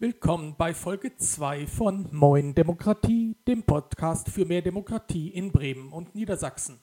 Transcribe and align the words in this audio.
Willkommen 0.00 0.54
bei 0.56 0.74
Folge 0.74 1.16
2 1.16 1.66
von 1.66 2.06
Moin 2.12 2.54
Demokratie, 2.54 3.36
dem 3.48 3.64
Podcast 3.64 4.28
für 4.28 4.44
mehr 4.44 4.62
Demokratie 4.62 5.30
in 5.30 5.50
Bremen 5.50 5.92
und 5.92 6.14
Niedersachsen. 6.14 6.78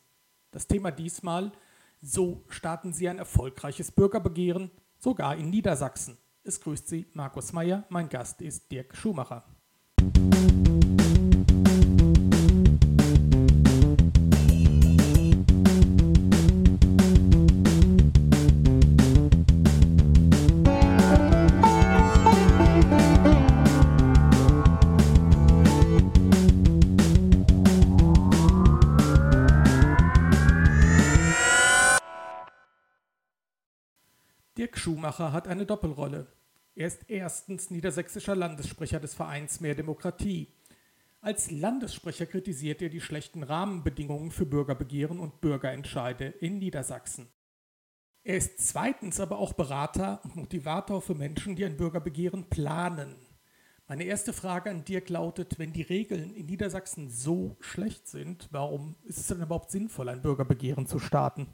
Das 0.51 0.67
Thema 0.67 0.91
diesmal, 0.91 1.53
so 2.01 2.43
starten 2.49 2.91
Sie 2.91 3.07
ein 3.07 3.17
erfolgreiches 3.17 3.89
Bürgerbegehren, 3.89 4.69
sogar 4.97 5.37
in 5.37 5.49
Niedersachsen. 5.49 6.17
Es 6.43 6.59
grüßt 6.59 6.89
Sie 6.89 7.05
Markus 7.13 7.53
Meyer, 7.53 7.85
mein 7.87 8.09
Gast 8.09 8.41
ist 8.41 8.69
Dirk 8.69 8.93
Schumacher. 8.97 9.45
Dirk 10.01 10.34
Schumacher 34.85 35.33
hat 35.33 35.47
eine 35.47 35.65
Doppelrolle. 35.65 36.27
Er 36.75 36.85
ist 36.85 37.09
erstens 37.09 37.71
niedersächsischer 37.71 38.35
Landessprecher 38.35 38.99
des 38.99 39.15
Vereins 39.15 39.59
Mehr 39.59 39.73
Demokratie. 39.73 40.53
Als 41.21 41.49
Landessprecher 41.49 42.27
kritisiert 42.27 42.83
er 42.83 42.89
die 42.89 43.01
schlechten 43.01 43.41
Rahmenbedingungen 43.41 44.29
für 44.29 44.45
Bürgerbegehren 44.45 45.19
und 45.19 45.41
Bürgerentscheide 45.41 46.25
in 46.25 46.59
Niedersachsen. 46.59 47.29
Er 48.23 48.37
ist 48.37 48.59
zweitens 48.59 49.19
aber 49.19 49.39
auch 49.39 49.53
Berater 49.53 50.19
und 50.23 50.35
Motivator 50.35 51.01
für 51.01 51.15
Menschen, 51.15 51.55
die 51.55 51.65
ein 51.65 51.77
Bürgerbegehren 51.77 52.47
planen. 52.51 53.15
Meine 53.87 54.03
erste 54.03 54.33
Frage 54.33 54.69
an 54.69 54.85
Dirk 54.85 55.09
lautet, 55.09 55.57
wenn 55.57 55.73
die 55.73 55.81
Regeln 55.81 56.35
in 56.35 56.45
Niedersachsen 56.45 57.09
so 57.09 57.57
schlecht 57.59 58.07
sind, 58.07 58.49
warum 58.51 58.97
ist 59.03 59.17
es 59.17 59.25
denn 59.25 59.41
überhaupt 59.41 59.71
sinnvoll, 59.71 60.09
ein 60.09 60.21
Bürgerbegehren 60.21 60.85
zu 60.85 60.99
starten? 60.99 61.47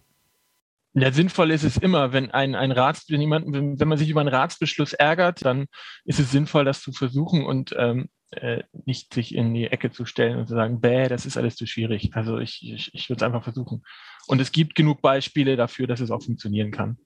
Ja, 0.93 1.11
sinnvoll 1.11 1.51
ist 1.51 1.63
es 1.63 1.77
immer, 1.77 2.11
wenn 2.11 2.31
ein, 2.31 2.53
ein 2.53 2.71
Rats, 2.71 3.05
wenn, 3.09 3.21
jemand, 3.21 3.45
wenn, 3.53 3.79
wenn 3.79 3.87
man 3.87 3.97
sich 3.97 4.09
über 4.09 4.19
einen 4.19 4.29
Ratsbeschluss 4.29 4.91
ärgert, 4.91 5.45
dann 5.45 5.67
ist 6.03 6.19
es 6.19 6.31
sinnvoll, 6.31 6.65
das 6.65 6.81
zu 6.81 6.91
versuchen 6.91 7.45
und 7.45 7.73
ähm, 7.77 8.09
äh, 8.31 8.63
nicht 8.85 9.13
sich 9.13 9.33
in 9.33 9.53
die 9.53 9.67
Ecke 9.67 9.91
zu 9.91 10.05
stellen 10.05 10.37
und 10.37 10.47
zu 10.47 10.55
sagen, 10.55 10.81
bäh, 10.81 11.07
das 11.07 11.25
ist 11.25 11.37
alles 11.37 11.55
zu 11.55 11.65
schwierig. 11.65 12.11
Also 12.13 12.39
ich, 12.39 12.61
ich, 12.63 12.93
ich 12.93 13.09
würde 13.09 13.17
es 13.17 13.23
einfach 13.23 13.43
versuchen. 13.43 13.83
Und 14.27 14.41
es 14.41 14.51
gibt 14.51 14.75
genug 14.75 15.01
Beispiele 15.01 15.55
dafür, 15.55 15.87
dass 15.87 16.01
es 16.01 16.11
auch 16.11 16.23
funktionieren 16.23 16.71
kann. 16.71 16.97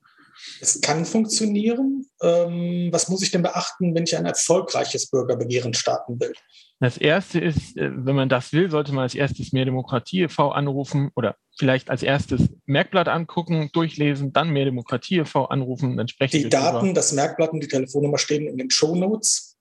Es 0.62 0.82
kann 0.82 1.06
funktionieren. 1.06 2.06
Ähm, 2.22 2.90
was 2.92 3.10
muss 3.10 3.22
ich 3.22 3.32
denn 3.32 3.42
beachten, 3.42 3.96
wenn 3.96 4.04
ich 4.04 4.16
ein 4.16 4.26
erfolgreiches 4.26 5.10
Bürgerbegehren 5.10 5.74
starten 5.74 6.20
will? 6.20 6.34
Das 6.80 6.98
erste 6.98 7.40
ist, 7.40 7.78
äh, 7.78 7.90
wenn 7.94 8.16
man 8.16 8.30
das 8.30 8.52
will, 8.52 8.70
sollte 8.70 8.94
man 8.94 9.04
als 9.04 9.16
erstes 9.16 9.54
Mehr 9.54 9.66
Demokratie 9.66 10.24
e.V. 10.24 10.52
anrufen 10.52 11.12
oder 11.16 11.38
vielleicht 11.58 11.90
als 11.90 12.04
erstes 12.04 12.50
Merkblatt 12.66 13.08
angucken, 13.08 13.70
durchlesen, 13.72 14.34
dann 14.34 14.50
Mehr 14.50 14.66
Demokratie 14.66 15.20
e.V. 15.20 15.46
anrufen, 15.46 15.96
dann 15.96 16.08
sprechen 16.08 16.44
Die 16.44 16.50
Daten, 16.50 16.80
drüber. 16.80 16.94
das 16.94 17.14
Merkblatt 17.14 17.52
und 17.52 17.62
die 17.62 17.68
Telefonnummer 17.68 18.18
stehen 18.18 18.48
in 18.48 18.58
den 18.58 18.70
Show 18.70 18.96
Notes. 18.96 19.55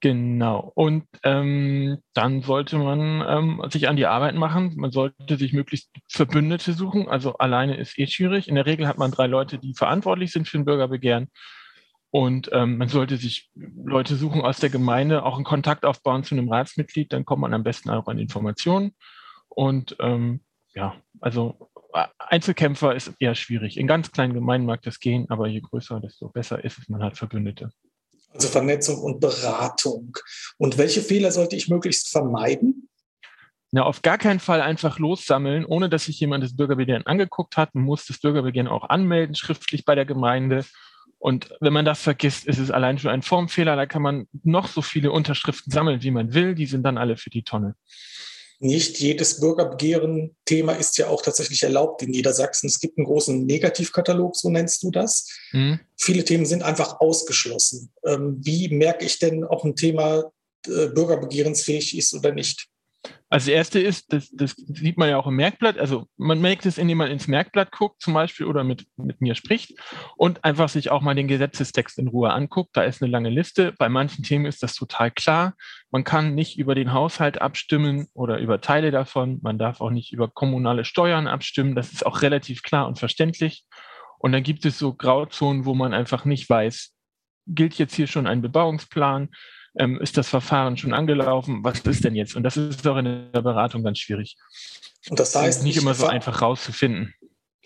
Genau. 0.00 0.72
Und 0.74 1.04
ähm, 1.24 1.98
dann 2.14 2.40
sollte 2.40 2.78
man 2.78 3.22
ähm, 3.28 3.62
sich 3.70 3.86
an 3.86 3.96
die 3.96 4.06
Arbeit 4.06 4.34
machen. 4.34 4.72
Man 4.76 4.90
sollte 4.90 5.36
sich 5.36 5.52
möglichst 5.52 5.90
Verbündete 6.08 6.72
suchen. 6.72 7.08
Also 7.08 7.34
alleine 7.34 7.76
ist 7.76 7.98
eh 7.98 8.06
schwierig. 8.06 8.48
In 8.48 8.54
der 8.54 8.64
Regel 8.64 8.88
hat 8.88 8.96
man 8.96 9.10
drei 9.10 9.26
Leute, 9.26 9.58
die 9.58 9.74
verantwortlich 9.74 10.32
sind 10.32 10.48
für 10.48 10.58
ein 10.58 10.64
Bürgerbegehren. 10.64 11.28
Und 12.10 12.48
ähm, 12.52 12.78
man 12.78 12.88
sollte 12.88 13.18
sich 13.18 13.50
Leute 13.54 14.16
suchen 14.16 14.40
aus 14.40 14.58
der 14.58 14.70
Gemeinde, 14.70 15.22
auch 15.24 15.36
einen 15.36 15.44
Kontakt 15.44 15.84
aufbauen 15.84 16.24
zu 16.24 16.34
einem 16.34 16.50
Ratsmitglied, 16.50 17.12
dann 17.12 17.24
kommt 17.24 17.42
man 17.42 17.54
am 17.54 17.62
besten 17.62 17.90
auch 17.90 18.08
an 18.08 18.18
Informationen. 18.18 18.96
Und 19.48 19.96
ähm, 20.00 20.40
ja, 20.74 20.96
also 21.20 21.70
äh, 21.92 22.06
Einzelkämpfer 22.18 22.96
ist 22.96 23.14
eher 23.20 23.36
schwierig. 23.36 23.76
In 23.76 23.86
ganz 23.86 24.10
kleinen 24.10 24.34
Gemeinden 24.34 24.66
mag 24.66 24.82
das 24.82 24.98
gehen, 24.98 25.26
aber 25.28 25.46
je 25.46 25.60
größer, 25.60 26.00
desto 26.00 26.28
besser 26.30 26.64
ist 26.64 26.78
es, 26.78 26.88
man 26.88 27.02
hat 27.02 27.16
Verbündete. 27.16 27.70
Also 28.32 28.48
Vernetzung 28.48 29.00
und 29.00 29.20
Beratung. 29.20 30.16
Und 30.56 30.78
welche 30.78 31.02
Fehler 31.02 31.32
sollte 31.32 31.56
ich 31.56 31.68
möglichst 31.68 32.10
vermeiden? 32.10 32.88
Na, 33.72 33.84
auf 33.84 34.02
gar 34.02 34.18
keinen 34.18 34.40
Fall 34.40 34.62
einfach 34.62 34.98
lossammeln, 34.98 35.64
ohne 35.64 35.88
dass 35.88 36.06
sich 36.06 36.18
jemand 36.18 36.42
das 36.42 36.56
Bürgerbegehren 36.56 37.06
angeguckt 37.06 37.56
hat. 37.56 37.74
Man 37.74 37.84
muss 37.84 38.06
das 38.06 38.18
Bürgerbegehren 38.18 38.68
auch 38.68 38.88
anmelden, 38.88 39.34
schriftlich 39.34 39.84
bei 39.84 39.94
der 39.94 40.06
Gemeinde 40.06 40.64
und 41.20 41.54
wenn 41.60 41.74
man 41.74 41.84
das 41.84 42.02
vergisst, 42.02 42.46
ist 42.46 42.58
es 42.58 42.70
allein 42.70 42.98
schon 42.98 43.10
ein 43.10 43.20
Formfehler. 43.20 43.76
Da 43.76 43.84
kann 43.84 44.00
man 44.00 44.26
noch 44.42 44.66
so 44.66 44.80
viele 44.80 45.12
Unterschriften 45.12 45.70
sammeln, 45.70 46.02
wie 46.02 46.10
man 46.10 46.32
will. 46.32 46.54
Die 46.54 46.64
sind 46.64 46.82
dann 46.82 46.96
alle 46.96 47.18
für 47.18 47.28
die 47.28 47.42
Tonne. 47.42 47.74
Nicht 48.62 49.00
jedes 49.00 49.40
Bürgerbegehren-Thema 49.40 50.74
ist 50.74 50.98
ja 50.98 51.08
auch 51.08 51.22
tatsächlich 51.22 51.62
erlaubt 51.62 52.02
in 52.02 52.10
Niedersachsen. 52.10 52.66
Es 52.66 52.78
gibt 52.78 52.98
einen 52.98 53.06
großen 53.06 53.46
Negativkatalog, 53.46 54.36
so 54.36 54.50
nennst 54.50 54.82
du 54.82 54.90
das. 54.90 55.28
Mhm. 55.52 55.80
Viele 55.96 56.24
Themen 56.24 56.44
sind 56.44 56.62
einfach 56.62 57.00
ausgeschlossen. 57.00 57.90
Ähm, 58.04 58.36
wie 58.42 58.68
merke 58.68 59.06
ich 59.06 59.18
denn, 59.18 59.44
ob 59.44 59.64
ein 59.64 59.76
Thema 59.76 60.30
äh, 60.66 60.88
bürgerbegehrensfähig 60.88 61.96
ist 61.96 62.12
oder 62.12 62.32
nicht? 62.32 62.68
Also 63.32 63.46
das 63.46 63.54
erste 63.54 63.78
ist, 63.78 64.12
das, 64.12 64.28
das 64.30 64.56
sieht 64.56 64.98
man 64.98 65.08
ja 65.08 65.16
auch 65.16 65.28
im 65.28 65.36
Merkblatt, 65.36 65.78
also 65.78 66.08
man 66.16 66.40
merkt 66.40 66.66
es, 66.66 66.78
indem 66.78 66.98
man 66.98 67.10
ins 67.10 67.28
Merkblatt 67.28 67.70
guckt 67.70 68.02
zum 68.02 68.12
Beispiel 68.12 68.44
oder 68.44 68.64
mit, 68.64 68.86
mit 68.96 69.20
mir 69.20 69.36
spricht 69.36 69.78
und 70.16 70.44
einfach 70.44 70.68
sich 70.68 70.90
auch 70.90 71.00
mal 71.00 71.14
den 71.14 71.28
Gesetzestext 71.28 71.98
in 71.98 72.08
Ruhe 72.08 72.32
anguckt. 72.32 72.70
Da 72.72 72.82
ist 72.82 73.00
eine 73.00 73.10
lange 73.10 73.30
Liste. 73.30 73.72
Bei 73.78 73.88
manchen 73.88 74.24
Themen 74.24 74.46
ist 74.46 74.64
das 74.64 74.74
total 74.74 75.12
klar. 75.12 75.54
Man 75.92 76.02
kann 76.02 76.34
nicht 76.34 76.58
über 76.58 76.74
den 76.74 76.92
Haushalt 76.92 77.40
abstimmen 77.40 78.08
oder 78.14 78.38
über 78.38 78.60
Teile 78.60 78.90
davon. 78.90 79.38
Man 79.42 79.58
darf 79.58 79.80
auch 79.80 79.90
nicht 79.90 80.12
über 80.12 80.28
kommunale 80.28 80.84
Steuern 80.84 81.28
abstimmen. 81.28 81.76
Das 81.76 81.92
ist 81.92 82.04
auch 82.04 82.22
relativ 82.22 82.62
klar 82.62 82.88
und 82.88 82.98
verständlich. 82.98 83.64
Und 84.18 84.32
dann 84.32 84.42
gibt 84.42 84.64
es 84.66 84.76
so 84.76 84.92
Grauzonen, 84.92 85.64
wo 85.64 85.74
man 85.74 85.94
einfach 85.94 86.24
nicht 86.24 86.50
weiß, 86.50 86.92
gilt 87.46 87.74
jetzt 87.78 87.94
hier 87.94 88.06
schon 88.06 88.26
ein 88.26 88.42
Bebauungsplan? 88.42 89.30
Ähm, 89.76 90.00
ist 90.00 90.16
das 90.16 90.28
Verfahren 90.28 90.76
schon 90.76 90.92
angelaufen, 90.92 91.62
was 91.62 91.80
ist 91.80 92.04
denn 92.04 92.14
jetzt? 92.14 92.36
Und 92.36 92.42
das 92.42 92.56
ist 92.56 92.86
auch 92.86 92.96
in 92.96 93.30
der 93.32 93.42
Beratung 93.42 93.82
ganz 93.82 93.98
schwierig. 93.98 94.36
Und 95.08 95.18
das 95.18 95.34
heißt, 95.34 95.62
nicht 95.62 95.76
immer 95.76 95.94
so 95.94 96.06
einfach 96.06 96.42
rauszufinden. 96.42 97.14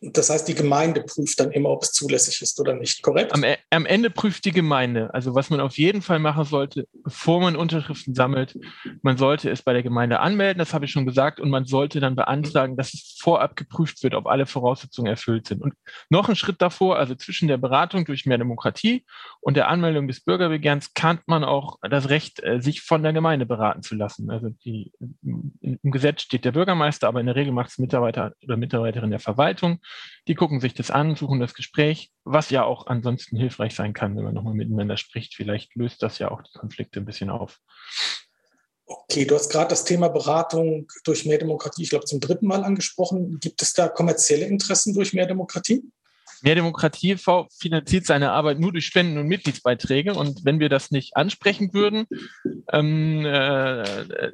Das 0.01 0.29
heißt, 0.29 0.49
die 0.49 0.55
Gemeinde 0.55 1.03
prüft 1.03 1.41
dann 1.41 1.53
immer, 1.53 1.71
ob 1.71 1.83
es 1.83 1.93
zulässig 1.93 2.43
ist 2.43 2.59
oder 2.61 2.75
nicht, 2.75 3.03
korrekt? 3.03 3.33
Am, 3.33 3.45
e, 3.45 3.57
am, 3.71 3.87
Ende 3.87 4.11
prüft 4.11 4.45
die 4.45 4.53
Gemeinde. 4.53 5.13
Also 5.15 5.35
was 5.35 5.51
man 5.51 5.61
auf 5.61 5.79
jeden 5.79 6.03
Fall 6.03 6.19
machen 6.19 6.45
sollte, 6.45 6.87
bevor 7.05 7.41
man 7.41 7.57
Unterschriften 7.57 8.15
sammelt, 8.15 8.59
man 9.03 9.17
sollte 9.17 9.51
es 9.51 9.63
bei 9.63 9.73
der 9.73 9.83
Gemeinde 9.83 10.21
anmelden, 10.21 10.59
das 10.59 10.75
habe 10.75 10.85
ich 10.85 10.91
schon 10.91 11.07
gesagt, 11.07 11.41
und 11.41 11.49
man 11.49 11.65
sollte 11.65 12.01
dann 12.01 12.17
beantragen, 12.17 12.77
dass 12.77 12.93
es 12.93 13.17
vorab 13.21 13.57
geprüft 13.57 14.03
wird, 14.03 14.15
ob 14.15 14.27
alle 14.27 14.47
Voraussetzungen 14.47 15.09
erfüllt 15.09 15.47
sind. 15.47 15.63
Und 15.63 15.75
noch 16.11 16.29
ein 16.29 16.37
Schritt 16.37 16.61
davor, 16.61 16.99
also 16.99 17.15
zwischen 17.15 17.49
der 17.49 17.57
Beratung 17.57 18.05
durch 18.05 18.27
mehr 18.27 18.39
Demokratie 18.39 19.05
und 19.41 19.57
der 19.57 19.69
Anmeldung 19.69 20.09
des 20.09 20.21
Bürgerbegehrens, 20.21 20.93
kann 20.95 21.21
man 21.27 21.45
auch 21.45 21.79
das 21.89 22.09
Recht, 22.09 22.43
äh, 22.43 22.61
sich 22.61 22.83
von 22.83 23.03
der 23.03 23.13
Gemeinde 23.13 23.47
beraten 23.47 23.83
zu 23.83 23.95
lassen. 23.95 24.31
Also 24.31 24.51
die, 24.65 24.93
im 25.23 25.91
Gesetz 25.91 26.23
steht 26.23 26.45
der 26.45 26.53
Bürgermeister, 26.53 27.09
aber 27.09 27.21
in 27.21 27.27
der 27.27 27.37
Regel 27.37 27.53
macht 27.53 27.71
es 27.71 27.79
Mitarbeiter 27.79 28.35
oder 28.43 28.57
Mitarbeiterin 28.57 29.11
der 29.11 29.21
Verwaltung. 29.21 29.81
Die 30.29 30.35
gucken 30.35 30.61
sich 30.61 30.75
das 30.75 30.91
an, 30.91 31.17
suchen 31.17 31.41
das 31.41 31.55
Gespräch, 31.55 32.11
was 32.25 32.51
ja 32.51 32.65
auch 32.65 32.87
ansonsten 32.87 33.37
hilfreich 33.37 33.75
sein 33.75 33.93
kann, 33.93 34.17
wenn 34.17 34.25
man 34.25 34.35
nochmal 34.35 34.55
miteinander 34.55 34.97
spricht. 34.97 35.35
Vielleicht 35.35 35.75
löst 35.77 36.03
das 36.03 36.19
ja 36.19 36.31
auch 36.31 36.43
die 36.43 36.59
Konflikte 36.59 37.01
ein 37.01 37.05
bisschen 37.05 37.31
auf. 37.31 37.61
Okay, 38.87 39.25
du 39.25 39.35
hast 39.35 39.51
gerade 39.51 39.69
das 39.69 39.85
Thema 39.85 40.09
Beratung 40.09 40.87
durch 41.05 41.25
mehr 41.25 41.39
Demokratie, 41.39 41.83
ich 41.85 41.91
glaube, 41.91 42.05
zum 42.05 42.21
dritten 42.21 42.47
Mal 42.47 42.65
angesprochen. 42.65 43.39
Gibt 43.41 43.63
es 43.63 43.73
da 43.73 43.89
kommerzielle 43.89 44.45
Interessen 44.45 44.93
durch 44.93 45.15
mehr 45.15 45.27
Demokratie? 45.27 45.83
Mehr 46.43 46.55
Demokratie 46.55 47.17
finanziert 47.59 48.05
seine 48.05 48.33
Arbeit 48.33 48.61
nur 48.61 48.73
durch 48.73 48.85
Spenden 48.85 49.17
und 49.17 49.29
Mitgliedsbeiträge. 49.29 50.15
Und 50.15 50.45
wenn 50.45 50.61
wir 50.61 50.69
das 50.69 50.91
nicht 50.91 51.17
ansprechen 51.17 51.73
würden, 51.73 52.07
ähm, 52.71 53.25
äh, 53.25 54.33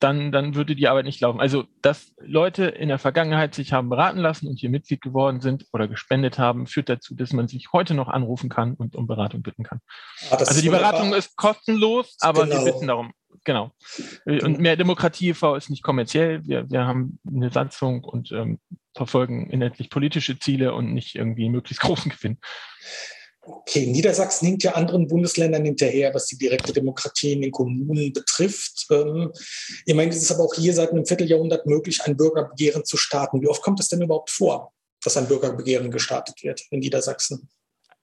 dann, 0.00 0.30
dann 0.30 0.54
würde 0.54 0.76
die 0.76 0.88
Arbeit 0.88 1.06
nicht 1.06 1.20
laufen. 1.20 1.40
Also, 1.40 1.64
dass 1.82 2.12
Leute 2.18 2.66
in 2.66 2.88
der 2.88 2.98
Vergangenheit 2.98 3.54
sich 3.54 3.72
haben 3.72 3.88
beraten 3.88 4.18
lassen 4.18 4.46
und 4.46 4.56
hier 4.58 4.70
Mitglied 4.70 5.00
geworden 5.00 5.40
sind 5.40 5.66
oder 5.72 5.88
gespendet 5.88 6.38
haben, 6.38 6.66
führt 6.66 6.88
dazu, 6.88 7.14
dass 7.14 7.32
man 7.32 7.48
sich 7.48 7.72
heute 7.72 7.94
noch 7.94 8.08
anrufen 8.08 8.50
kann 8.50 8.74
und 8.74 8.94
um 8.94 9.06
Beratung 9.06 9.42
bitten 9.42 9.64
kann. 9.64 9.80
Ah, 10.30 10.36
also 10.36 10.60
die 10.60 10.68
Beratung 10.68 11.14
ist 11.14 11.36
kostenlos, 11.36 12.16
aber 12.20 12.44
genau. 12.44 12.64
wir 12.64 12.72
bitten 12.72 12.86
darum. 12.86 13.12
Genau. 13.44 13.72
Und 14.26 14.58
mehr 14.58 14.76
Demokratie 14.76 15.30
e.V. 15.30 15.54
ist 15.54 15.70
nicht 15.70 15.82
kommerziell. 15.82 16.46
Wir, 16.46 16.68
wir 16.70 16.86
haben 16.86 17.18
eine 17.26 17.50
Satzung 17.50 18.04
und 18.04 18.32
ähm, 18.32 18.58
verfolgen 18.94 19.48
inhaltlich 19.48 19.90
politische 19.90 20.38
Ziele 20.38 20.74
und 20.74 20.92
nicht 20.92 21.14
irgendwie 21.14 21.48
möglichst 21.48 21.82
großen 21.82 22.10
Gewinn. 22.10 22.38
Okay, 23.50 23.86
Niedersachsen 23.86 24.46
hinkt 24.46 24.62
ja 24.62 24.72
anderen 24.74 25.06
Bundesländern 25.08 25.64
hinterher, 25.64 26.12
was 26.12 26.26
die 26.26 26.36
direkte 26.36 26.74
Demokratie 26.74 27.32
in 27.32 27.40
den 27.40 27.50
Kommunen 27.50 28.12
betrifft. 28.12 28.86
Ähm, 28.90 29.32
ich 29.86 29.94
meine, 29.94 30.10
es 30.10 30.18
ist 30.22 30.30
aber 30.30 30.44
auch 30.44 30.54
hier 30.54 30.74
seit 30.74 30.90
einem 30.90 31.06
Vierteljahrhundert 31.06 31.64
möglich, 31.64 32.02
ein 32.04 32.16
Bürgerbegehren 32.16 32.84
zu 32.84 32.98
starten. 32.98 33.40
Wie 33.40 33.48
oft 33.48 33.62
kommt 33.62 33.80
es 33.80 33.88
denn 33.88 34.02
überhaupt 34.02 34.28
vor, 34.28 34.74
dass 35.02 35.16
ein 35.16 35.28
Bürgerbegehren 35.28 35.90
gestartet 35.90 36.42
wird 36.42 36.60
in 36.70 36.80
Niedersachsen? 36.80 37.48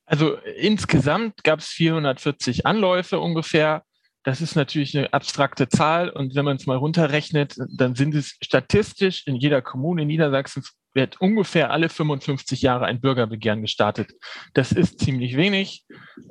Also 0.08 0.36
insgesamt 0.58 1.44
gab 1.44 1.60
es 1.60 1.68
440 1.68 2.66
Anläufe 2.66 3.20
ungefähr. 3.20 3.84
Das 4.24 4.42
ist 4.42 4.56
natürlich 4.56 4.98
eine 4.98 5.14
abstrakte 5.14 5.70
Zahl 5.70 6.10
und 6.10 6.34
wenn 6.34 6.46
man 6.46 6.58
es 6.58 6.66
mal 6.66 6.78
runterrechnet, 6.78 7.56
dann 7.78 7.94
sind 7.94 8.16
es 8.16 8.36
statistisch 8.42 9.28
in 9.28 9.36
jeder 9.36 9.62
Kommune 9.62 10.02
in 10.02 10.08
Niedersachsen 10.08 10.64
wird 10.96 11.20
ungefähr 11.22 11.72
alle 11.72 11.90
55 11.90 12.62
Jahre 12.62 12.86
ein 12.86 13.02
Bürgerbegehren 13.02 13.62
gestartet. 13.62 14.14
Das 14.54 14.72
ist 14.72 15.00
ziemlich 15.00 15.36
wenig. 15.36 15.84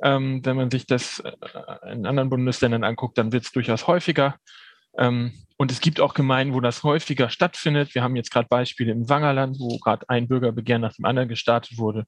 Ähm, 0.03 0.43
wenn 0.43 0.57
man 0.57 0.71
sich 0.71 0.87
das 0.87 1.19
äh, 1.19 1.91
in 1.93 2.05
anderen 2.05 2.29
Bundesländern 2.29 2.83
anguckt, 2.83 3.17
dann 3.17 3.31
wird 3.31 3.45
es 3.45 3.51
durchaus 3.51 3.87
häufiger. 3.87 4.35
Ähm, 4.97 5.33
und 5.57 5.71
es 5.71 5.79
gibt 5.79 6.01
auch 6.01 6.13
Gemeinden, 6.13 6.53
wo 6.53 6.59
das 6.59 6.83
häufiger 6.83 7.29
stattfindet. 7.29 7.95
Wir 7.95 8.03
haben 8.03 8.15
jetzt 8.15 8.31
gerade 8.31 8.47
Beispiele 8.49 8.91
im 8.91 9.07
Wangerland, 9.07 9.57
wo 9.59 9.77
gerade 9.77 10.09
ein 10.09 10.27
Bürgerbegehren 10.27 10.81
nach 10.81 10.93
dem 10.93 11.05
anderen 11.05 11.29
gestartet 11.29 11.77
wurde. 11.77 12.05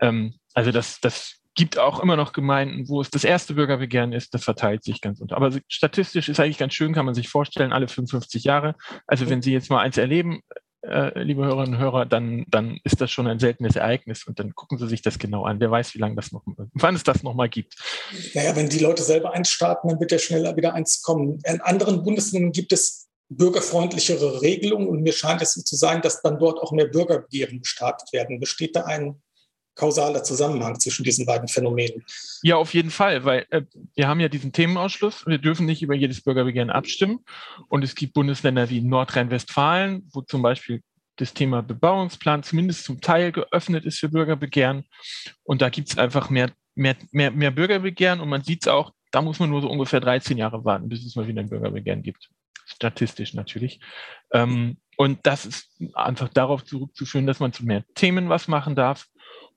Ähm, 0.00 0.34
also 0.54 0.72
das, 0.72 1.00
das 1.00 1.42
gibt 1.54 1.78
auch 1.78 2.00
immer 2.00 2.16
noch 2.16 2.32
Gemeinden, 2.32 2.88
wo 2.88 3.00
es 3.00 3.10
das 3.10 3.24
erste 3.24 3.54
Bürgerbegehren 3.54 4.12
ist, 4.12 4.32
das 4.32 4.44
verteilt 4.44 4.84
sich 4.84 5.00
ganz 5.00 5.20
unter. 5.20 5.36
Aber 5.36 5.50
statistisch 5.68 6.28
ist 6.28 6.40
eigentlich 6.40 6.58
ganz 6.58 6.74
schön, 6.74 6.94
kann 6.94 7.04
man 7.04 7.14
sich 7.14 7.28
vorstellen, 7.28 7.72
alle 7.72 7.88
55 7.88 8.44
Jahre. 8.44 8.74
Also 9.06 9.28
wenn 9.28 9.42
Sie 9.42 9.52
jetzt 9.52 9.70
mal 9.70 9.80
eins 9.80 9.98
erleben, 9.98 10.40
äh, 10.82 11.22
liebe 11.22 11.44
Hörerinnen 11.44 11.74
und 11.74 11.80
Hörer, 11.80 12.06
dann, 12.06 12.44
dann 12.48 12.80
ist 12.84 13.00
das 13.00 13.10
schon 13.10 13.26
ein 13.26 13.38
seltenes 13.38 13.76
Ereignis 13.76 14.24
und 14.24 14.38
dann 14.38 14.54
gucken 14.54 14.78
Sie 14.78 14.88
sich 14.88 15.02
das 15.02 15.18
genau 15.18 15.44
an. 15.44 15.60
Wer 15.60 15.70
weiß, 15.70 15.94
wie 15.94 15.98
lange 15.98 16.16
das 16.16 16.32
noch, 16.32 16.42
wann 16.74 16.94
es 16.94 17.04
das 17.04 17.22
nochmal 17.22 17.48
gibt. 17.48 17.76
Naja, 18.34 18.54
wenn 18.56 18.68
die 18.68 18.78
Leute 18.78 19.02
selber 19.02 19.32
eins 19.32 19.50
starten, 19.50 19.88
dann 19.88 20.00
wird 20.00 20.12
ja 20.12 20.18
schneller 20.18 20.56
wieder 20.56 20.74
eins 20.74 21.02
kommen. 21.02 21.40
In 21.44 21.60
anderen 21.60 22.02
Bundesländern 22.02 22.52
gibt 22.52 22.72
es 22.72 23.08
bürgerfreundlichere 23.28 24.42
Regelungen 24.42 24.88
und 24.88 25.02
mir 25.02 25.12
scheint 25.12 25.40
es 25.40 25.54
so 25.54 25.62
zu 25.62 25.76
sein, 25.76 26.02
dass 26.02 26.20
dann 26.22 26.38
dort 26.38 26.58
auch 26.58 26.72
mehr 26.72 26.86
Bürgerbegehren 26.86 27.60
gestartet 27.60 28.12
werden. 28.12 28.40
Besteht 28.40 28.76
da 28.76 28.84
ein 28.84 29.22
kausaler 29.74 30.22
Zusammenhang 30.22 30.78
zwischen 30.78 31.04
diesen 31.04 31.26
beiden 31.26 31.48
Phänomenen. 31.48 32.04
Ja, 32.42 32.56
auf 32.56 32.74
jeden 32.74 32.90
Fall, 32.90 33.24
weil 33.24 33.46
äh, 33.50 33.62
wir 33.94 34.08
haben 34.08 34.20
ja 34.20 34.28
diesen 34.28 34.52
Themenausschluss. 34.52 35.26
Wir 35.26 35.38
dürfen 35.38 35.66
nicht 35.66 35.82
über 35.82 35.94
jedes 35.94 36.22
Bürgerbegehren 36.22 36.70
abstimmen. 36.70 37.24
Und 37.68 37.82
es 37.84 37.94
gibt 37.94 38.14
Bundesländer 38.14 38.68
wie 38.70 38.80
Nordrhein-Westfalen, 38.80 40.08
wo 40.12 40.20
zum 40.22 40.42
Beispiel 40.42 40.82
das 41.16 41.34
Thema 41.34 41.62
Bebauungsplan 41.62 42.42
zumindest 42.42 42.84
zum 42.84 43.00
Teil 43.00 43.32
geöffnet 43.32 43.84
ist 43.84 43.98
für 43.98 44.08
Bürgerbegehren. 44.08 44.84
Und 45.42 45.62
da 45.62 45.68
gibt 45.68 45.90
es 45.90 45.98
einfach 45.98 46.30
mehr, 46.30 46.50
mehr, 46.74 46.96
mehr, 47.10 47.30
mehr 47.30 47.50
Bürgerbegehren. 47.50 48.20
Und 48.20 48.28
man 48.28 48.42
sieht 48.42 48.62
es 48.62 48.68
auch, 48.68 48.92
da 49.10 49.22
muss 49.22 49.38
man 49.38 49.50
nur 49.50 49.62
so 49.62 49.70
ungefähr 49.70 50.00
13 50.00 50.38
Jahre 50.38 50.64
warten, 50.64 50.88
bis 50.88 51.04
es 51.04 51.16
mal 51.16 51.26
wieder 51.26 51.40
ein 51.40 51.48
Bürgerbegehren 51.48 52.02
gibt. 52.02 52.30
Statistisch 52.66 53.34
natürlich. 53.34 53.80
Ähm, 54.32 54.78
und 54.96 55.20
das 55.24 55.46
ist 55.46 55.70
einfach 55.94 56.28
darauf 56.28 56.64
zurückzuführen, 56.64 57.26
dass 57.26 57.40
man 57.40 57.52
zu 57.52 57.64
mehr 57.64 57.84
Themen 57.94 58.28
was 58.28 58.48
machen 58.48 58.74
darf 58.74 59.08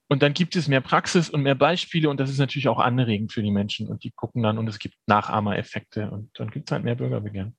und 0.08 0.22
dann 0.22 0.34
gibt 0.34 0.56
es 0.56 0.68
mehr 0.68 0.80
Praxis 0.80 1.28
und 1.30 1.42
mehr 1.42 1.54
Beispiele 1.54 2.08
und 2.08 2.20
das 2.20 2.30
ist 2.30 2.38
natürlich 2.38 2.68
auch 2.68 2.78
anregend 2.78 3.32
für 3.32 3.42
die 3.42 3.50
Menschen 3.50 3.88
und 3.88 4.04
die 4.04 4.10
gucken 4.10 4.42
dann 4.42 4.58
und 4.58 4.68
es 4.68 4.78
gibt 4.78 4.94
Nachahmereffekte 5.06 6.10
und 6.10 6.30
dann 6.34 6.50
gibt 6.50 6.68
es 6.68 6.72
halt 6.72 6.84
mehr 6.84 6.94
Bürgerbegehren. 6.94 7.56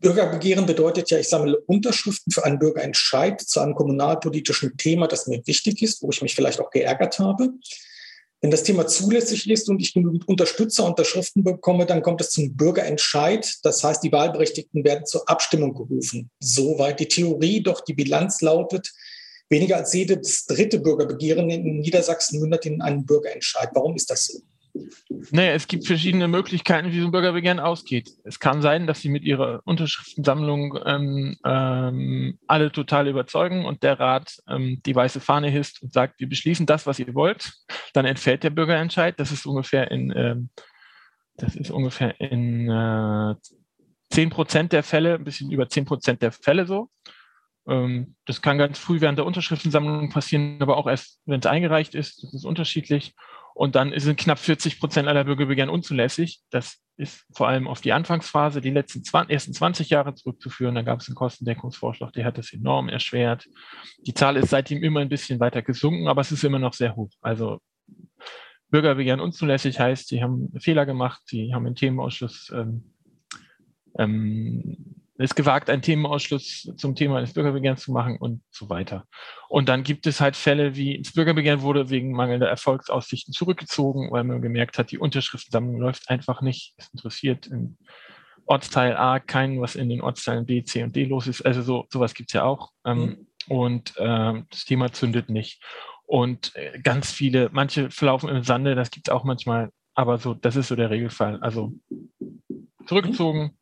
Bürgerbegehren 0.00 0.66
bedeutet 0.66 1.10
ja, 1.10 1.18
ich 1.18 1.28
sammle 1.28 1.58
Unterschriften 1.60 2.32
für 2.32 2.44
einen 2.44 2.58
Bürgerentscheid 2.58 3.40
zu 3.40 3.60
einem 3.60 3.74
kommunalpolitischen 3.74 4.76
Thema, 4.76 5.06
das 5.06 5.28
mir 5.28 5.40
wichtig 5.46 5.80
ist, 5.80 6.02
wo 6.02 6.10
ich 6.10 6.20
mich 6.22 6.34
vielleicht 6.34 6.60
auch 6.60 6.70
geärgert 6.70 7.20
habe. 7.20 7.50
Wenn 8.40 8.50
das 8.50 8.64
Thema 8.64 8.88
zulässig 8.88 9.48
ist 9.48 9.68
und 9.68 9.80
ich 9.80 9.94
genügend 9.94 10.26
Unterstützer 10.26 10.84
Unterschriften 10.84 11.44
bekomme, 11.44 11.86
dann 11.86 12.02
kommt 12.02 12.20
es 12.20 12.30
zum 12.30 12.56
Bürgerentscheid. 12.56 13.58
Das 13.62 13.84
heißt, 13.84 14.02
die 14.02 14.10
Wahlberechtigten 14.10 14.82
werden 14.82 15.06
zur 15.06 15.30
Abstimmung 15.30 15.74
gerufen. 15.74 16.28
Soweit 16.40 16.98
die 16.98 17.06
Theorie, 17.06 17.62
doch 17.62 17.82
die 17.82 17.94
Bilanz 17.94 18.40
lautet, 18.40 18.90
Weniger 19.52 19.76
als 19.76 19.92
jedes 19.92 20.46
dritte 20.46 20.80
Bürgerbegehren 20.80 21.50
in 21.50 21.80
Niedersachsen 21.80 22.40
mündet 22.40 22.66
in 22.66 22.80
einen 22.80 23.04
Bürgerentscheid. 23.04 23.68
Warum 23.74 23.94
ist 23.94 24.10
das 24.10 24.26
so? 24.26 24.40
Naja, 25.30 25.52
es 25.52 25.68
gibt 25.68 25.86
verschiedene 25.86 26.26
Möglichkeiten, 26.26 26.90
wie 26.90 27.00
so 27.00 27.06
ein 27.06 27.12
Bürgerbegehren 27.12 27.60
ausgeht. 27.60 28.10
Es 28.24 28.40
kann 28.40 28.62
sein, 28.62 28.86
dass 28.86 29.02
sie 29.02 29.10
mit 29.10 29.22
ihrer 29.22 29.60
Unterschriftensammlung 29.64 30.78
ähm, 30.86 31.36
ähm, 31.44 32.38
alle 32.46 32.72
total 32.72 33.06
überzeugen 33.08 33.66
und 33.66 33.82
der 33.82 34.00
Rat 34.00 34.38
ähm, 34.48 34.80
die 34.86 34.94
weiße 34.94 35.20
Fahne 35.20 35.50
hisst 35.50 35.82
und 35.82 35.92
sagt, 35.92 36.18
wir 36.18 36.28
beschließen 36.30 36.64
das, 36.64 36.86
was 36.86 36.98
ihr 36.98 37.14
wollt. 37.14 37.52
Dann 37.92 38.06
entfällt 38.06 38.44
der 38.44 38.50
Bürgerentscheid. 38.50 39.20
Das 39.20 39.30
ist 39.30 39.44
ungefähr 39.44 39.90
in, 39.90 40.12
ähm, 40.16 40.48
das 41.36 41.54
ist 41.54 41.70
ungefähr 41.70 42.18
in 42.22 42.70
äh, 42.70 43.34
10 44.12 44.30
Prozent 44.30 44.72
der 44.72 44.82
Fälle, 44.82 45.16
ein 45.16 45.24
bisschen 45.24 45.50
über 45.50 45.68
10 45.68 45.84
Prozent 45.84 46.22
der 46.22 46.32
Fälle 46.32 46.66
so. 46.66 46.88
Ähm, 47.68 48.16
das 48.26 48.42
kann 48.42 48.58
ganz 48.58 48.78
früh 48.78 49.00
während 49.00 49.18
der 49.18 49.26
Unterschriftensammlung 49.26 50.10
passieren, 50.10 50.58
aber 50.60 50.76
auch 50.76 50.86
erst, 50.86 51.20
wenn 51.26 51.40
es 51.40 51.46
eingereicht 51.46 51.94
ist. 51.94 52.22
Das 52.22 52.34
ist 52.34 52.44
unterschiedlich. 52.44 53.14
Und 53.54 53.74
dann 53.74 53.92
sind 53.98 54.18
knapp 54.18 54.38
40 54.38 54.80
Prozent 54.80 55.08
aller 55.08 55.24
Bürgerbegehren 55.24 55.70
unzulässig. 55.70 56.40
Das 56.50 56.78
ist 56.96 57.26
vor 57.32 57.48
allem 57.48 57.68
auf 57.68 57.80
die 57.80 57.92
Anfangsphase, 57.92 58.60
die 58.60 58.70
letzten 58.70 59.04
20, 59.04 59.32
ersten 59.32 59.52
20 59.52 59.90
Jahre 59.90 60.14
zurückzuführen. 60.14 60.74
Da 60.74 60.82
gab 60.82 61.00
es 61.00 61.08
einen 61.08 61.16
Kostendeckungsvorschlag, 61.16 62.12
der 62.12 62.24
hat 62.24 62.38
das 62.38 62.52
enorm 62.52 62.88
erschwert. 62.88 63.46
Die 64.06 64.14
Zahl 64.14 64.36
ist 64.36 64.50
seitdem 64.50 64.82
immer 64.82 65.00
ein 65.00 65.08
bisschen 65.08 65.38
weiter 65.40 65.62
gesunken, 65.62 66.08
aber 66.08 66.22
es 66.22 66.32
ist 66.32 66.44
immer 66.44 66.58
noch 66.58 66.72
sehr 66.72 66.96
hoch. 66.96 67.10
Also 67.20 67.60
Bürgerbegehren 68.70 69.20
unzulässig 69.20 69.78
heißt, 69.78 70.08
sie 70.08 70.22
haben 70.22 70.50
Fehler 70.58 70.86
gemacht, 70.86 71.20
sie 71.26 71.52
haben 71.52 71.66
einen 71.66 71.74
Themenausschuss 71.74 72.50
ähm, 72.54 72.94
ähm, 73.98 75.01
es 75.24 75.34
gewagt, 75.34 75.70
einen 75.70 75.82
Themenausschluss 75.82 76.72
zum 76.76 76.94
Thema 76.94 77.20
des 77.20 77.32
Bürgerbegehrens 77.32 77.82
zu 77.82 77.92
machen 77.92 78.16
und 78.16 78.42
so 78.50 78.68
weiter. 78.68 79.06
Und 79.48 79.68
dann 79.68 79.82
gibt 79.82 80.06
es 80.06 80.20
halt 80.20 80.36
Fälle, 80.36 80.76
wie 80.76 81.02
das 81.02 81.12
Bürgerbegehren 81.12 81.62
wurde 81.62 81.90
wegen 81.90 82.12
mangelnder 82.12 82.48
Erfolgsaussichten 82.48 83.32
zurückgezogen, 83.34 84.10
weil 84.10 84.24
man 84.24 84.42
gemerkt 84.42 84.78
hat, 84.78 84.90
die 84.90 84.98
Unterschriftensammlung 84.98 85.80
läuft 85.80 86.08
einfach 86.08 86.40
nicht. 86.40 86.74
Es 86.76 86.88
interessiert 86.92 87.46
in 87.46 87.76
Ortsteil 88.46 88.96
A 88.96 89.20
keinen, 89.20 89.60
was 89.60 89.76
in 89.76 89.88
den 89.88 90.00
Ortsteilen 90.00 90.46
B, 90.46 90.64
C 90.64 90.82
und 90.82 90.96
D 90.96 91.04
los 91.04 91.26
ist. 91.26 91.42
Also 91.42 91.62
so 91.62 91.86
sowas 91.92 92.14
gibt 92.14 92.30
es 92.30 92.34
ja 92.34 92.44
auch. 92.44 92.70
Ähm, 92.84 92.98
mhm. 92.98 93.26
Und 93.48 93.96
äh, 93.96 94.42
das 94.50 94.64
Thema 94.64 94.92
zündet 94.92 95.28
nicht. 95.28 95.62
Und 96.06 96.54
äh, 96.56 96.78
ganz 96.80 97.10
viele, 97.12 97.50
manche 97.52 97.90
verlaufen 97.90 98.28
im 98.28 98.42
Sande, 98.42 98.74
das 98.74 98.90
gibt 98.90 99.08
es 99.08 99.12
auch 99.12 99.24
manchmal, 99.24 99.70
aber 99.94 100.18
so, 100.18 100.34
das 100.34 100.56
ist 100.56 100.68
so 100.68 100.76
der 100.76 100.90
Regelfall. 100.90 101.38
Also 101.40 101.72
zurückgezogen, 102.86 103.56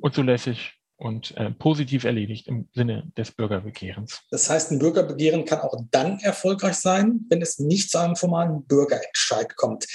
unzulässig 0.00 0.79
und 1.00 1.36
äh, 1.36 1.50
positiv 1.50 2.04
erledigt 2.04 2.46
im 2.46 2.68
Sinne 2.74 3.10
des 3.16 3.32
Bürgerbegehrens. 3.32 4.20
Das 4.30 4.50
heißt, 4.50 4.70
ein 4.70 4.78
Bürgerbegehren 4.78 5.44
kann 5.44 5.60
auch 5.60 5.74
dann 5.90 6.18
erfolgreich 6.20 6.76
sein, 6.76 7.20
wenn 7.30 7.40
es 7.40 7.58
nicht 7.58 7.90
zu 7.90 7.98
einem 7.98 8.16
formalen 8.16 8.64
Bürgerentscheid 8.66 9.56
kommt. 9.56 9.86